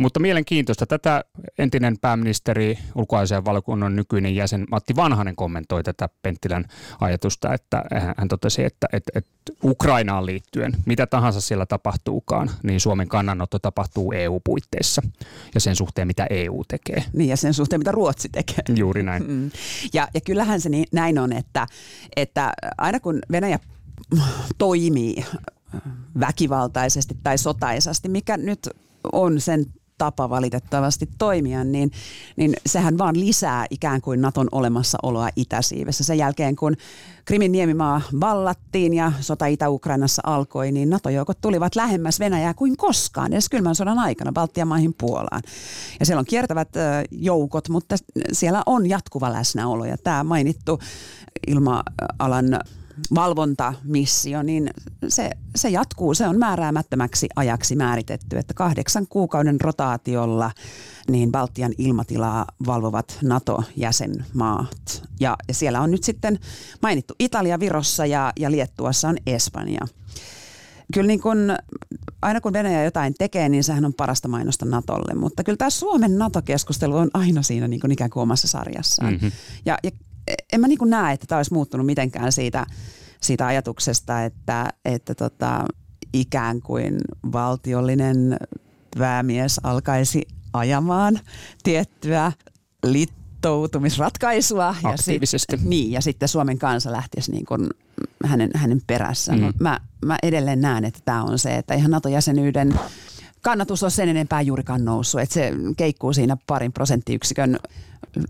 Mutta 0.00 0.20
mielenkiintoista. 0.20 0.86
Tätä 0.86 1.24
entinen 1.58 1.98
pääministeri, 1.98 2.78
ulkoasian 2.94 3.44
valiokunnan 3.44 3.96
nykyinen 3.96 4.34
jäsen 4.34 4.66
Matti 4.70 4.96
Vanhanen 4.96 5.36
kommentoi 5.36 5.82
tätä 5.82 6.08
Penttilän 6.22 6.64
ajatusta, 7.00 7.54
että 7.54 7.84
hän 8.16 8.28
totesi, 8.28 8.64
että, 8.64 8.86
että, 8.92 9.12
että 9.14 9.30
Ukrainaan 9.64 10.26
liittyen, 10.26 10.72
mitä 10.86 11.06
tahansa 11.06 11.40
siellä 11.40 11.66
tapahtuukaan, 11.66 12.50
niin 12.62 12.80
Suomen 12.80 13.08
kannanotto 13.08 13.58
tapahtuu 13.58 14.12
EU-puitteissa 14.12 15.02
ja 15.54 15.60
sen 15.60 15.76
suhteen, 15.76 16.06
mitä 16.06 16.26
EU 16.30 16.64
tekee. 16.68 17.04
Niin 17.12 17.30
ja 17.30 17.36
sen 17.36 17.54
suhteen, 17.54 17.80
mitä 17.80 17.92
Ruotsi 17.92 18.28
tekee. 18.28 18.64
Juuri 18.76 19.02
näin. 19.02 19.30
Mm. 19.30 19.50
Ja, 19.92 20.08
ja 20.14 20.20
kyllähän 20.20 20.60
se 20.60 20.68
niin, 20.68 20.86
näin 20.92 21.18
on, 21.18 21.32
että, 21.32 21.66
että 22.16 22.52
aina 22.78 23.00
kun 23.00 23.18
Venäjä 23.32 23.58
toimii 24.58 25.24
väkivaltaisesti 26.20 27.16
tai 27.22 27.38
sotaisasti, 27.38 28.08
mikä 28.08 28.36
nyt 28.36 28.68
on 29.12 29.40
sen 29.40 29.66
tapa 30.00 30.30
valitettavasti 30.30 31.08
toimia, 31.18 31.64
niin, 31.64 31.90
niin 32.36 32.54
sehän 32.66 32.98
vaan 32.98 33.20
lisää 33.20 33.66
ikään 33.70 34.00
kuin 34.00 34.22
Naton 34.22 34.48
olemassaoloa 34.52 35.28
Itäsiivessä. 35.36 36.04
Sen 36.04 36.18
jälkeen, 36.18 36.56
kun 36.56 36.76
Krimin 37.24 37.52
niemimaa 37.52 38.00
vallattiin 38.20 38.94
ja 38.94 39.12
sota 39.20 39.46
Itä-Ukrainassa 39.46 40.22
alkoi, 40.24 40.72
niin 40.72 40.90
NATO-joukot 40.90 41.40
tulivat 41.40 41.76
lähemmäs 41.76 42.20
Venäjää 42.20 42.54
kuin 42.54 42.76
koskaan, 42.76 43.32
edes 43.32 43.48
kylmän 43.48 43.74
sodan 43.74 43.98
aikana 43.98 44.32
Baltian 44.32 44.68
maihin 44.68 44.94
Puolaan. 44.98 45.42
Ja 46.00 46.06
siellä 46.06 46.20
on 46.20 46.26
kiertävät 46.26 46.68
joukot, 47.10 47.68
mutta 47.68 47.96
siellä 48.32 48.62
on 48.66 48.88
jatkuva 48.88 49.32
läsnäolo. 49.32 49.84
Ja 49.84 49.96
tämä 49.98 50.24
mainittu 50.24 50.78
ilma-alan 51.46 52.60
valvontamissio, 53.14 54.42
niin 54.42 54.70
se, 55.08 55.30
se 55.56 55.68
jatkuu. 55.68 56.14
Se 56.14 56.26
on 56.26 56.38
määräämättömäksi 56.38 57.28
ajaksi 57.36 57.76
määritetty, 57.76 58.38
että 58.38 58.54
kahdeksan 58.54 59.06
kuukauden 59.06 59.60
rotaatiolla 59.60 60.50
niin 61.10 61.32
Baltian 61.32 61.72
ilmatilaa 61.78 62.46
valvovat 62.66 63.18
NATO-jäsenmaat. 63.22 65.02
Ja, 65.20 65.36
ja 65.48 65.54
siellä 65.54 65.80
on 65.80 65.90
nyt 65.90 66.04
sitten 66.04 66.38
mainittu 66.82 67.14
Italia, 67.18 67.60
Virossa 67.60 68.06
ja, 68.06 68.32
ja 68.38 68.50
Liettuassa 68.50 69.08
on 69.08 69.16
Espanja. 69.26 69.80
Kyllä 70.94 71.06
niin 71.06 71.20
kun, 71.20 71.56
aina 72.22 72.40
kun 72.40 72.52
Venäjä 72.52 72.84
jotain 72.84 73.14
tekee, 73.18 73.48
niin 73.48 73.64
sehän 73.64 73.84
on 73.84 73.94
parasta 73.94 74.28
mainosta 74.28 74.64
Natolle. 74.64 75.14
Mutta 75.14 75.44
kyllä 75.44 75.56
tämä 75.56 75.70
Suomen 75.70 76.18
NATO-keskustelu 76.18 76.96
on 76.96 77.10
aina 77.14 77.42
siinä 77.42 77.68
niin 77.68 77.80
kuin 77.80 77.92
ikään 77.92 78.10
kuin 78.10 78.22
omassa 78.22 78.48
sarjassaan. 78.48 79.12
Mm-hmm. 79.12 79.32
Ja, 79.66 79.78
ja 79.82 79.90
en 80.52 80.60
mä 80.60 80.68
niin 80.68 80.78
kuin 80.78 80.90
näe, 80.90 81.12
että 81.12 81.26
tämä 81.26 81.38
olisi 81.38 81.52
muuttunut 81.52 81.86
mitenkään 81.86 82.32
siitä, 82.32 82.66
siitä 83.20 83.46
ajatuksesta, 83.46 84.24
että, 84.24 84.68
että 84.84 85.14
tota, 85.14 85.64
ikään 86.12 86.60
kuin 86.60 86.98
valtiollinen 87.32 88.36
päämies 88.98 89.60
alkaisi 89.62 90.22
ajamaan 90.52 91.20
tiettyä 91.62 92.32
liittoutumisratkaisua. 92.86 94.74
Ja 94.82 94.96
sit, 94.96 95.22
niin, 95.64 95.92
ja 95.92 96.00
sitten 96.00 96.28
Suomen 96.28 96.58
kansa 96.58 96.92
lähtisi 96.92 97.32
niin 97.32 97.46
kuin 97.46 97.68
hänen, 98.24 98.50
hänen 98.54 98.80
perässään. 98.86 99.40
Mm. 99.40 99.52
Mä, 99.60 99.80
mä 100.04 100.18
edelleen 100.22 100.60
näen, 100.60 100.84
että 100.84 101.00
tämä 101.04 101.22
on 101.22 101.38
se, 101.38 101.56
että 101.56 101.74
ihan 101.74 101.90
NATO-jäsenyyden 101.90 102.74
kannatus 103.42 103.82
on 103.82 103.90
sen 103.90 104.08
enempää 104.08 104.40
juurikaan 104.40 104.84
noussut, 104.84 105.20
että 105.20 105.34
se 105.34 105.52
keikkuu 105.76 106.12
siinä 106.12 106.36
parin 106.46 106.72
prosenttiyksikön 106.72 107.58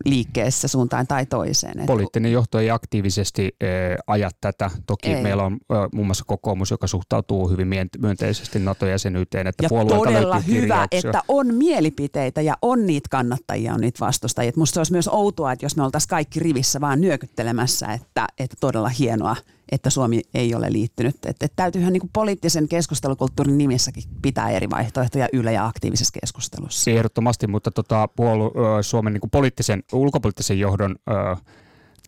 liikkeessä 0.04 0.68
suuntaan 0.68 1.06
tai 1.06 1.26
toiseen. 1.26 1.86
Poliittinen 1.86 2.32
johto 2.32 2.58
ei 2.58 2.70
aktiivisesti 2.70 3.56
äh, 3.62 3.68
aja 4.06 4.30
tätä. 4.40 4.70
Toki 4.86 5.08
ei. 5.08 5.22
meillä 5.22 5.42
on 5.42 5.58
muun 5.92 6.06
muassa 6.06 6.24
kokoomus, 6.26 6.70
joka 6.70 6.86
suhtautuu 6.86 7.48
hyvin 7.48 7.68
myönteisesti 7.98 8.58
NATO-jäsenyyteen. 8.58 9.46
Että 9.46 9.64
ja 9.64 9.68
todella 9.68 10.38
hyvä, 10.38 10.86
että 10.90 11.22
on 11.28 11.54
mielipiteitä 11.54 12.40
ja 12.40 12.56
on 12.62 12.86
niitä 12.86 13.08
kannattajia, 13.10 13.74
on 13.74 13.80
niitä 13.80 14.00
vastustajia. 14.00 14.52
Musta 14.56 14.74
se 14.74 14.80
olisi 14.80 14.92
myös 14.92 15.08
outoa, 15.08 15.52
että 15.52 15.64
jos 15.64 15.76
me 15.76 15.82
oltaisiin 15.82 16.08
kaikki 16.08 16.40
rivissä 16.40 16.80
vaan 16.80 17.00
nyökyttelemässä, 17.00 17.92
että, 17.92 18.26
että 18.38 18.56
todella 18.60 18.88
hienoa 18.88 19.36
että 19.72 19.90
Suomi 19.90 20.22
ei 20.34 20.54
ole 20.54 20.72
liittynyt. 20.72 21.14
Että, 21.14 21.30
että 21.30 21.48
täytyyhän 21.56 21.92
niin 21.92 22.10
poliittisen 22.12 22.68
keskustelukulttuurin 22.68 23.58
nimissäkin 23.58 24.02
pitää 24.22 24.50
eri 24.50 24.70
vaihtoehtoja 24.70 25.28
yllä 25.32 25.50
ja 25.50 25.66
aktiivisessa 25.66 26.18
keskustelussa. 26.20 26.90
Ehdottomasti, 26.90 27.46
mutta 27.46 27.70
tota, 27.70 28.08
puolu, 28.16 28.52
Suomen 28.82 29.12
niin 29.12 29.20
kuin 29.20 29.30
poliittisen, 29.60 29.82
ulkopoliittisen 29.92 30.58
johdon 30.58 30.96
ö, 31.10 31.36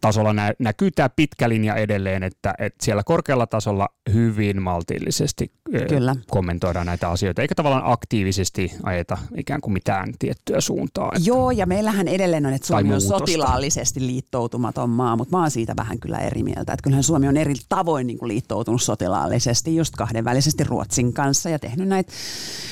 tasolla 0.03 0.33
nä- 0.33 0.55
näkyy 0.59 0.91
tämä 0.91 1.09
pitkä 1.09 1.49
linja 1.49 1.75
edelleen, 1.75 2.23
että, 2.23 2.55
että 2.59 2.85
siellä 2.85 3.03
korkealla 3.03 3.47
tasolla 3.47 3.89
hyvin 4.13 4.63
maltillisesti 4.63 5.53
Kyllä. 5.89 6.17
kommentoidaan 6.31 6.87
näitä 6.87 7.09
asioita, 7.09 7.43
eikä 7.43 7.55
tavallaan 7.55 7.93
aktiivisesti 7.93 8.73
ajeta 8.83 9.19
ikään 9.37 9.61
kuin 9.61 9.73
mitään 9.73 10.13
tiettyä 10.19 10.61
suuntaa. 10.61 11.13
Että 11.17 11.29
Joo, 11.29 11.51
ja 11.51 11.67
meillähän 11.67 12.09
edelleen 12.09 12.47
on, 12.47 12.53
että 12.53 12.67
Suomi 12.67 12.95
on 12.95 13.01
sotilaallisesti 13.01 14.07
liittoutumaton 14.07 14.91
maa, 14.91 15.17
mutta 15.17 15.37
mä 15.37 15.41
oon 15.41 15.51
siitä 15.51 15.77
vähän 15.77 16.01
kyllä 16.01 16.19
eri 16.19 16.43
mieltä. 16.43 16.73
Että 16.73 16.83
kyllähän 16.83 17.03
Suomi 17.03 17.29
on 17.29 17.37
eri 17.37 17.55
tavoin 17.69 18.07
niin 18.07 18.19
kuin 18.19 18.29
liittoutunut 18.29 18.83
sotilaallisesti, 18.83 19.77
just 19.77 19.97
kahdenvälisesti 19.97 20.65
Ruotsin 20.65 21.13
kanssa 21.13 21.51
ja 21.51 21.59
tehnyt 21.59 21.89
näitä, 21.89 22.13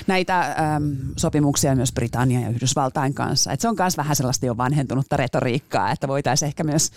näitä 0.07 0.40
äm, 0.77 0.97
sopimuksia 1.16 1.77
myös 1.77 1.93
Britannian 1.93 2.43
ja 2.43 2.49
Yhdysvaltain 2.49 3.14
kanssa. 3.14 3.53
Että 3.53 3.62
se 3.62 3.69
on 3.69 3.77
myös 3.79 3.97
vähän 3.97 4.16
sellaista 4.16 4.47
jo 4.47 4.57
vanhentunutta 4.57 5.16
retoriikkaa, 5.16 5.90
että 5.90 6.09
voitaisiin 6.09 6.47
ehkä 6.47 6.64
myös 6.64 6.90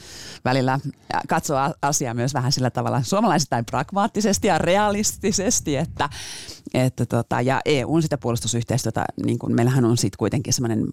välillä 0.45 0.79
katsoa 1.27 1.73
asiaa 1.81 2.13
myös 2.13 2.33
vähän 2.33 2.51
sillä 2.51 2.69
tavalla 2.69 3.03
suomalaisittain 3.03 3.65
pragmaattisesti 3.65 4.47
ja 4.47 4.57
realistisesti, 4.57 5.77
että, 5.77 6.09
että 6.73 7.05
tota, 7.05 7.41
ja 7.41 7.61
EUn 7.65 8.01
sitä 8.01 8.17
puolustusyhteistyötä, 8.17 9.05
niin 9.25 9.39
kuin 9.39 9.55
meillähän 9.55 9.85
on 9.85 9.97
sitten 9.97 10.17
kuitenkin 10.17 10.53
semmoinen 10.53 10.85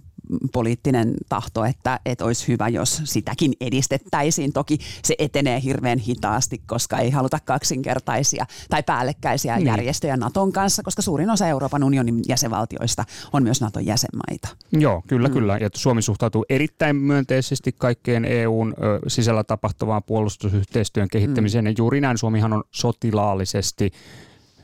poliittinen 0.53 1.15
tahto, 1.29 1.65
että, 1.65 2.01
että 2.07 2.25
olisi 2.25 2.49
hyvä, 2.49 2.69
jos 2.69 3.03
sitäkin 3.05 3.53
edistettäisiin. 3.61 4.53
Toki 4.53 4.79
se 5.05 5.15
etenee 5.19 5.63
hirveän 5.63 5.99
hitaasti, 5.99 6.63
koska 6.67 6.99
ei 6.99 7.11
haluta 7.11 7.39
kaksinkertaisia 7.45 8.47
tai 8.71 8.83
päällekkäisiä 8.83 9.57
niin. 9.57 9.67
järjestöjä 9.67 10.17
Naton 10.17 10.53
kanssa, 10.53 10.83
koska 10.83 11.03
suurin 11.03 11.31
osa 11.31 11.47
Euroopan 11.47 11.85
unionin 11.85 12.21
jäsenvaltioista 12.29 13.05
on 13.33 13.43
myös 13.43 13.61
Naton 13.61 13.87
jäsenmaita. 13.87 14.49
Joo, 14.73 15.03
kyllä, 15.07 15.29
mm. 15.29 15.35
kyllä. 15.35 15.59
Ja 15.61 15.69
Suomi 15.75 16.03
suhtautuu 16.03 16.45
erittäin 16.49 16.97
myönteisesti 16.97 17.73
kaikkeen 17.73 18.25
EUn 18.25 18.75
ö, 18.83 18.99
sisällä 19.07 19.45
tapahtuvaan 19.45 20.03
puolustusyhteistyön 20.03 21.09
kehittämiseen. 21.09 21.65
Mm. 21.65 21.67
Ja 21.67 21.75
juuri 21.79 22.01
näin 22.01 22.19
Suomihan 22.19 22.53
on 22.53 22.65
sotilaallisesti 22.71 23.91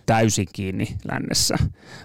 täysin 0.07 0.47
kiinni 0.53 0.97
lännessä, 1.11 1.57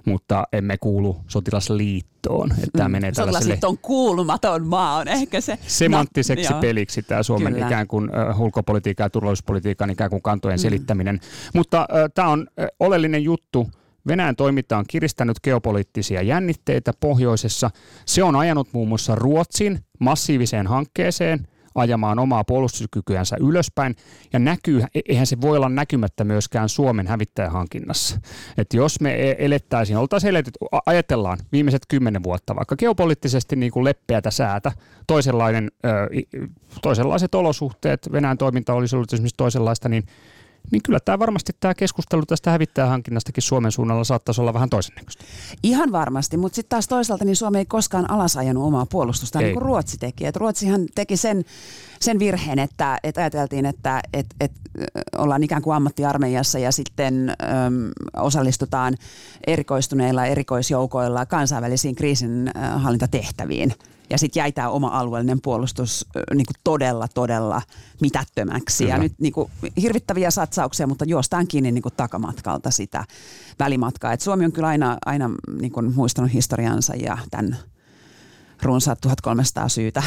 mutta 0.05 0.43
emme 0.53 0.77
kuulu 0.77 1.21
sotilasliittoon. 1.27 2.51
Että 2.51 2.69
tämä 2.77 2.87
mm. 2.87 2.91
menee 2.91 3.13
Sotilasliittoon 3.13 3.77
kuulumaton 3.77 4.67
maa 4.67 4.97
on 4.97 5.07
ehkä 5.07 5.41
se. 5.41 5.57
Semanttiseksi 5.67 6.53
no, 6.53 6.59
peliksi 6.59 7.01
tämä 7.01 7.23
Suomen 7.23 7.53
Kyllä. 7.53 7.67
ikään 7.67 7.87
kuin 7.87 8.09
uh, 8.09 8.41
ulkopolitiikan 8.41 9.05
ja 9.05 9.09
turvallisuuspolitiikan 9.09 9.89
ikään 9.89 10.09
kuin 10.09 10.21
kantojen 10.21 10.59
mm. 10.59 10.61
selittäminen. 10.61 11.19
Mutta 11.53 11.81
uh, 11.91 12.11
tämä 12.15 12.27
on 12.27 12.39
uh, 12.41 12.65
oleellinen 12.79 13.23
juttu. 13.23 13.69
Venäjän 14.07 14.35
toiminta 14.35 14.77
on 14.77 14.85
kiristänyt 14.87 15.37
geopoliittisia 15.43 16.21
jännitteitä 16.21 16.93
pohjoisessa. 16.99 17.69
Se 18.05 18.23
on 18.23 18.35
ajanut 18.35 18.67
muun 18.73 18.87
muassa 18.87 19.15
Ruotsin 19.15 19.79
massiiviseen 19.99 20.67
hankkeeseen, 20.67 21.47
ajamaan 21.75 22.19
omaa 22.19 22.43
puolustuskykyänsä 22.43 23.37
ylöspäin. 23.39 23.95
Ja 24.33 24.39
näkyy, 24.39 24.83
e- 24.95 24.99
eihän 25.09 25.27
se 25.27 25.41
voi 25.41 25.57
olla 25.57 25.69
näkymättä 25.69 26.23
myöskään 26.23 26.69
Suomen 26.69 27.07
hävittäjähankinnassa. 27.07 28.19
Että 28.57 28.77
jos 28.77 29.01
me 29.01 29.13
e- 29.13 29.35
elettäisiin, 29.39 29.97
oltaisiin 29.97 30.29
eletty, 30.29 30.51
ajatellaan 30.85 31.37
viimeiset 31.51 31.81
kymmenen 31.87 32.23
vuotta 32.23 32.55
vaikka 32.55 32.75
geopoliittisesti 32.75 33.55
niin 33.55 33.71
kuin 33.71 33.83
leppeätä 33.83 34.31
säätä, 34.31 34.71
toisenlainen, 35.07 35.71
toisenlaiset 36.81 37.35
olosuhteet, 37.35 38.09
Venäjän 38.11 38.37
toiminta 38.37 38.73
olisi 38.73 38.95
ollut 38.95 39.13
esimerkiksi 39.13 39.37
toisenlaista, 39.37 39.89
niin 39.89 40.03
niin 40.71 40.83
kyllä 40.83 40.99
tämä 40.99 41.19
varmasti 41.19 41.53
tämä 41.59 41.73
keskustelu 41.73 42.25
tästä 42.25 42.51
hävittäjähankinnastakin 42.51 43.43
Suomen 43.43 43.71
suunnalla 43.71 44.03
saattaisi 44.03 44.41
olla 44.41 44.53
vähän 44.53 44.69
toisen 44.69 44.95
näköistä. 44.95 45.23
Ihan 45.63 45.91
varmasti, 45.91 46.37
mutta 46.37 46.55
sitten 46.55 46.69
taas 46.69 46.87
toisaalta 46.87 47.25
niin 47.25 47.35
Suomi 47.35 47.57
ei 47.57 47.65
koskaan 47.65 48.11
alasajanut 48.11 48.63
omaa 48.63 48.85
puolustusta, 48.85 49.39
niin 49.39 49.53
kuin 49.53 49.61
Ruotsi 49.61 49.97
teki. 49.97 50.25
Et 50.25 50.35
Ruotsihan 50.35 50.81
teki 50.95 51.17
sen, 51.17 51.45
sen 51.99 52.19
virheen, 52.19 52.59
että, 52.59 52.97
että 53.03 53.21
ajateltiin, 53.21 53.65
että 53.65 54.01
et, 54.13 54.25
et, 54.39 54.51
ollaan 55.17 55.43
ikään 55.43 55.61
kuin 55.61 55.75
ammattiarmeijassa 55.75 56.59
ja 56.59 56.71
sitten 56.71 57.29
äm, 57.29 57.35
osallistutaan 58.17 58.95
erikoistuneilla 59.47 60.25
erikoisjoukoilla 60.25 61.25
kansainvälisiin 61.25 61.95
kriisinhallintatehtäviin 61.95 63.73
ja 64.11 64.17
sitten 64.17 64.41
jäi 64.41 64.51
tämä 64.51 64.69
oma 64.69 64.87
alueellinen 64.87 65.41
puolustus 65.41 66.05
niin 66.33 66.45
kuin 66.45 66.55
todella, 66.63 67.07
todella 67.07 67.61
mitättömäksi. 68.01 68.83
Kyllä. 68.83 68.95
Ja 68.95 69.01
nyt 69.01 69.13
niin 69.19 69.33
kuin, 69.33 69.51
hirvittäviä 69.81 70.31
satsauksia, 70.31 70.87
mutta 70.87 71.05
juostaan 71.05 71.47
kiinni 71.47 71.71
niin 71.71 71.81
kuin 71.81 71.93
takamatkalta 71.97 72.71
sitä 72.71 73.03
välimatkaa. 73.59 74.13
Et 74.13 74.21
Suomi 74.21 74.45
on 74.45 74.51
kyllä 74.51 74.67
aina, 74.67 74.97
aina 75.05 75.29
niin 75.59 75.71
kuin 75.71 75.95
muistanut 75.95 76.33
historiansa 76.33 76.95
ja 76.95 77.17
tämän 77.31 77.57
runsaat 78.63 79.01
1300 79.01 79.69
syytä 79.69 80.03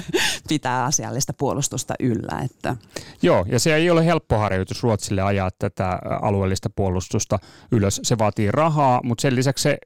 pitää 0.48 0.84
asiallista 0.84 1.32
puolustusta 1.32 1.94
yllä. 2.00 2.40
Että. 2.44 2.76
Joo, 3.22 3.46
ja 3.48 3.58
se 3.58 3.74
ei 3.74 3.90
ole 3.90 4.06
helppo 4.06 4.38
harjoitus 4.38 4.82
Ruotsille 4.82 5.22
ajaa 5.22 5.50
tätä 5.58 5.98
alueellista 6.22 6.70
puolustusta 6.70 7.38
ylös. 7.72 8.00
Se 8.02 8.18
vaatii 8.18 8.50
rahaa, 8.50 9.00
mutta 9.04 9.22
sen 9.22 9.34
lisäksi 9.34 9.62
se 9.62 9.78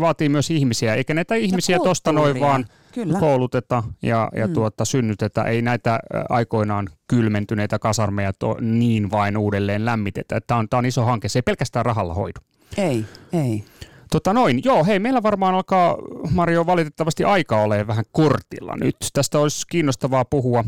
vaatii 0.00 0.28
myös 0.28 0.50
ihmisiä, 0.50 0.94
eikä 0.94 1.14
näitä 1.14 1.34
ihmisiä 1.34 1.78
tuosta 1.78 2.12
noin 2.12 2.40
vaan 2.40 2.66
Kyllä. 3.04 3.18
kouluteta 3.18 3.82
ja, 4.02 4.28
ja 4.36 4.46
mm. 4.46 4.52
tuota, 4.52 4.84
synnytetä. 4.84 5.42
Ei 5.42 5.62
näitä 5.62 6.00
aikoinaan 6.28 6.88
kylmentyneitä 7.08 7.78
kasarmeja 7.78 8.32
to, 8.32 8.56
niin 8.60 9.10
vain 9.10 9.36
uudelleen 9.36 9.84
lämmitetä. 9.84 10.40
Tämä 10.46 10.60
on, 10.60 10.68
tämä 10.68 10.78
on 10.78 10.86
iso 10.86 11.04
hanke, 11.04 11.28
se 11.28 11.38
ei 11.38 11.42
pelkästään 11.42 11.86
rahalla 11.86 12.14
hoidu. 12.14 12.40
Ei, 12.76 13.04
ei. 13.32 13.64
Tota 14.12 14.32
noin, 14.32 14.60
joo, 14.64 14.84
hei, 14.84 14.98
meillä 14.98 15.22
varmaan 15.22 15.54
alkaa, 15.54 15.96
Mario, 16.30 16.66
valitettavasti 16.66 17.24
aika 17.24 17.62
ole 17.62 17.86
vähän 17.86 18.04
kortilla 18.12 18.76
nyt. 18.76 18.96
Tästä 19.12 19.38
olisi 19.38 19.66
kiinnostavaa 19.70 20.24
puhua 20.24 20.64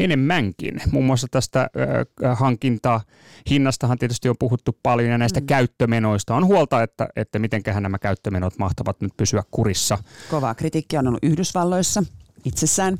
enemmänkin. 0.00 0.80
Muun 0.90 1.04
muassa 1.04 1.26
tästä 1.30 1.60
äh, 1.60 2.38
hankintaa 2.38 3.00
hinnastahan 3.50 3.98
tietysti 3.98 4.28
on 4.28 4.36
puhuttu 4.38 4.78
paljon 4.82 5.10
ja 5.10 5.18
näistä 5.18 5.40
mm. 5.40 5.46
käyttömenoista 5.46 6.34
on 6.34 6.46
huolta, 6.46 6.82
että, 6.82 7.08
että 7.16 7.38
mitenköhän 7.38 7.82
nämä 7.82 7.98
käyttömenot 7.98 8.58
mahtavat 8.58 9.00
nyt 9.00 9.12
pysyä 9.16 9.42
kurissa. 9.50 9.98
Kova 10.30 10.54
kritiikki 10.54 10.98
on 10.98 11.06
ollut 11.06 11.24
Yhdysvalloissa 11.24 12.02
itsessään, 12.44 12.98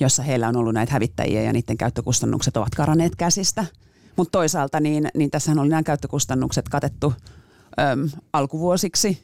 jossa 0.00 0.22
heillä 0.22 0.48
on 0.48 0.56
ollut 0.56 0.74
näitä 0.74 0.92
hävittäjiä 0.92 1.42
ja 1.42 1.52
niiden 1.52 1.76
käyttökustannukset 1.76 2.56
ovat 2.56 2.74
karanneet 2.74 3.16
käsistä. 3.16 3.64
Mutta 4.16 4.38
toisaalta 4.38 4.80
niin, 4.80 5.08
niin 5.14 5.30
tässähän 5.30 5.58
oli 5.58 5.68
nämä 5.68 5.82
käyttökustannukset 5.82 6.68
katettu 6.68 7.14
äm, 7.80 8.10
alkuvuosiksi 8.32 9.22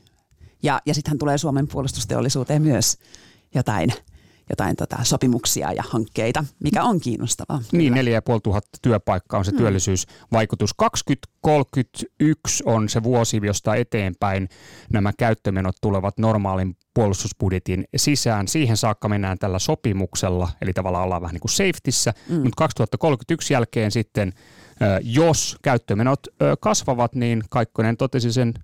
ja, 0.63 0.81
ja 0.87 0.95
sittenhän 0.95 1.19
tulee 1.19 1.39
Suomen 1.39 1.69
puolustusteollisuuteen 1.69 2.63
myös 2.63 2.99
jotain 3.55 3.93
jotain 4.51 4.77
tota 4.77 4.97
sopimuksia 5.03 5.73
ja 5.73 5.83
hankkeita, 5.89 6.45
mikä 6.63 6.85
on 6.85 7.01
kiinnostavaa. 7.01 7.63
Niin, 7.73 7.95
4500 7.95 8.61
työpaikkaa 8.83 9.39
on 9.39 9.45
se 9.45 9.51
hmm. 9.51 9.59
työllisyysvaikutus. 9.59 10.75
2031 10.75 12.63
on 12.67 12.89
se 12.89 13.03
vuosi, 13.03 13.41
josta 13.43 13.75
eteenpäin 13.75 14.49
nämä 14.93 15.13
käyttömenot 15.19 15.77
tulevat 15.81 16.19
normaalin 16.19 16.77
puolustusbudjetin 16.95 17.85
sisään. 17.97 18.49
Siihen 18.49 18.77
saakka 18.77 19.09
mennään 19.09 19.39
tällä 19.39 19.59
sopimuksella, 19.59 20.49
eli 20.61 20.73
tavallaan 20.73 21.05
ollaan 21.05 21.23
vähän 21.23 21.35
niin 21.35 21.41
kuin 21.41 21.51
safetyssä, 21.51 22.13
hmm. 22.29 22.35
mutta 22.35 22.57
2031 22.57 23.53
jälkeen 23.53 23.91
sitten, 23.91 24.33
jos 25.03 25.57
käyttömenot 25.63 26.21
kasvavat, 26.61 27.15
niin 27.15 27.43
Kaikkonen 27.51 27.97
totesi 27.97 28.33
sen 28.33 28.55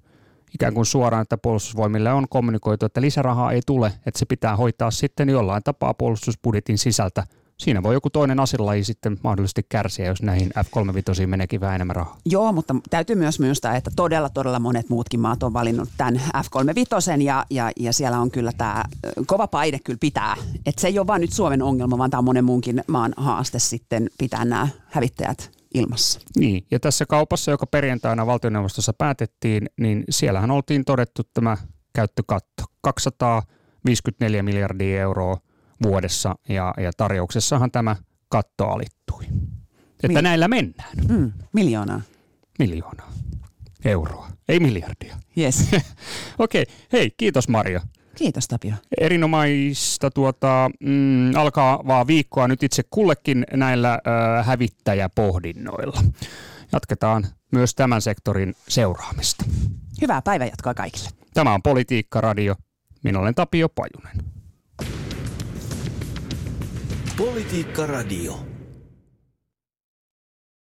ikään 0.54 0.74
kuin 0.74 0.86
suoraan, 0.86 1.22
että 1.22 1.38
puolustusvoimille 1.38 2.12
on 2.12 2.28
kommunikoitu, 2.28 2.86
että 2.86 3.00
lisärahaa 3.00 3.52
ei 3.52 3.60
tule, 3.66 3.92
että 4.06 4.18
se 4.18 4.26
pitää 4.26 4.56
hoitaa 4.56 4.90
sitten 4.90 5.28
jollain 5.28 5.62
tapaa 5.62 5.94
puolustusbudjetin 5.94 6.78
sisältä. 6.78 7.26
Siinä 7.56 7.82
voi 7.82 7.94
joku 7.94 8.10
toinen 8.10 8.40
aselaji 8.40 8.84
sitten 8.84 9.18
mahdollisesti 9.24 9.66
kärsiä, 9.68 10.06
jos 10.06 10.22
näihin 10.22 10.50
F-35 10.58 11.26
meneekin 11.26 11.60
vähän 11.60 11.74
enemmän 11.74 11.96
rahaa. 11.96 12.16
Joo, 12.26 12.52
mutta 12.52 12.74
täytyy 12.90 13.16
myös 13.16 13.40
muistaa, 13.40 13.76
että 13.76 13.90
todella, 13.96 14.28
todella 14.28 14.58
monet 14.58 14.88
muutkin 14.88 15.20
maat 15.20 15.42
on 15.42 15.52
valinnut 15.52 15.88
tämän 15.96 16.14
F-35 16.16 17.22
ja, 17.22 17.46
ja, 17.50 17.70
ja 17.80 17.92
siellä 17.92 18.20
on 18.20 18.30
kyllä 18.30 18.52
tämä 18.58 18.84
kova 19.26 19.46
paine 19.46 19.78
kyllä 19.84 19.98
pitää. 20.00 20.36
Että 20.66 20.80
se 20.80 20.88
ei 20.88 20.98
ole 20.98 21.06
vain 21.06 21.20
nyt 21.20 21.32
Suomen 21.32 21.62
ongelma, 21.62 21.98
vaan 21.98 22.10
tämä 22.10 22.18
on 22.18 22.24
monen 22.24 22.44
muunkin 22.44 22.84
maan 22.86 23.12
haaste 23.16 23.58
sitten 23.58 24.10
pitää 24.18 24.44
nämä 24.44 24.68
hävittäjät 24.90 25.61
ilmassa. 25.74 26.20
Niin, 26.36 26.66
ja 26.70 26.80
tässä 26.80 27.06
kaupassa, 27.06 27.50
joka 27.50 27.66
perjantaina 27.66 28.26
valtioneuvostossa 28.26 28.92
päätettiin, 28.92 29.68
niin 29.80 30.04
siellähän 30.10 30.50
oltiin 30.50 30.84
todettu 30.84 31.22
tämä 31.34 31.56
käyttökatto. 31.94 32.64
254 32.80 34.42
miljardia 34.42 35.00
euroa 35.00 35.36
vuodessa 35.82 36.34
ja, 36.48 36.74
ja 36.78 36.90
tarjouksessahan 36.96 37.70
tämä 37.70 37.96
katto 38.28 38.68
alittui. 38.68 39.24
Että 40.02 40.18
Mil- 40.18 40.22
näillä 40.22 40.48
mennään. 40.48 40.98
Mm, 41.08 41.32
miljoonaa. 41.52 42.00
Miljoonaa 42.58 43.12
euroa, 43.84 44.28
ei 44.48 44.60
miljardia. 44.60 45.16
Yes. 45.38 45.68
Okei, 46.38 46.64
hei, 46.92 47.10
kiitos 47.16 47.48
Maria. 47.48 47.80
Kiitos 48.14 48.48
Tapio. 48.48 48.74
Erinomaista 49.00 50.10
tuota, 50.10 50.70
mm, 50.80 51.34
alkaa 51.34 51.80
vaan 51.86 52.06
viikkoa 52.06 52.48
nyt 52.48 52.62
itse 52.62 52.82
kullekin 52.90 53.44
näillä 53.52 53.94
ö, 53.94 54.42
hävittäjäpohdinnoilla. 54.42 56.02
Jatketaan 56.72 57.26
myös 57.52 57.74
tämän 57.74 58.02
sektorin 58.02 58.54
seuraamista. 58.68 59.44
Hyvää 60.00 60.22
päivänjatkoa 60.22 60.74
kaikille. 60.74 61.08
Tämä 61.34 61.54
on 61.54 61.62
Politiikka 61.62 62.20
Radio. 62.20 62.54
Minä 63.04 63.18
olen 63.18 63.34
Tapio 63.34 63.68
Pajunen. 63.68 64.24
Politiikka 67.16 67.86
Radio. 67.86 68.51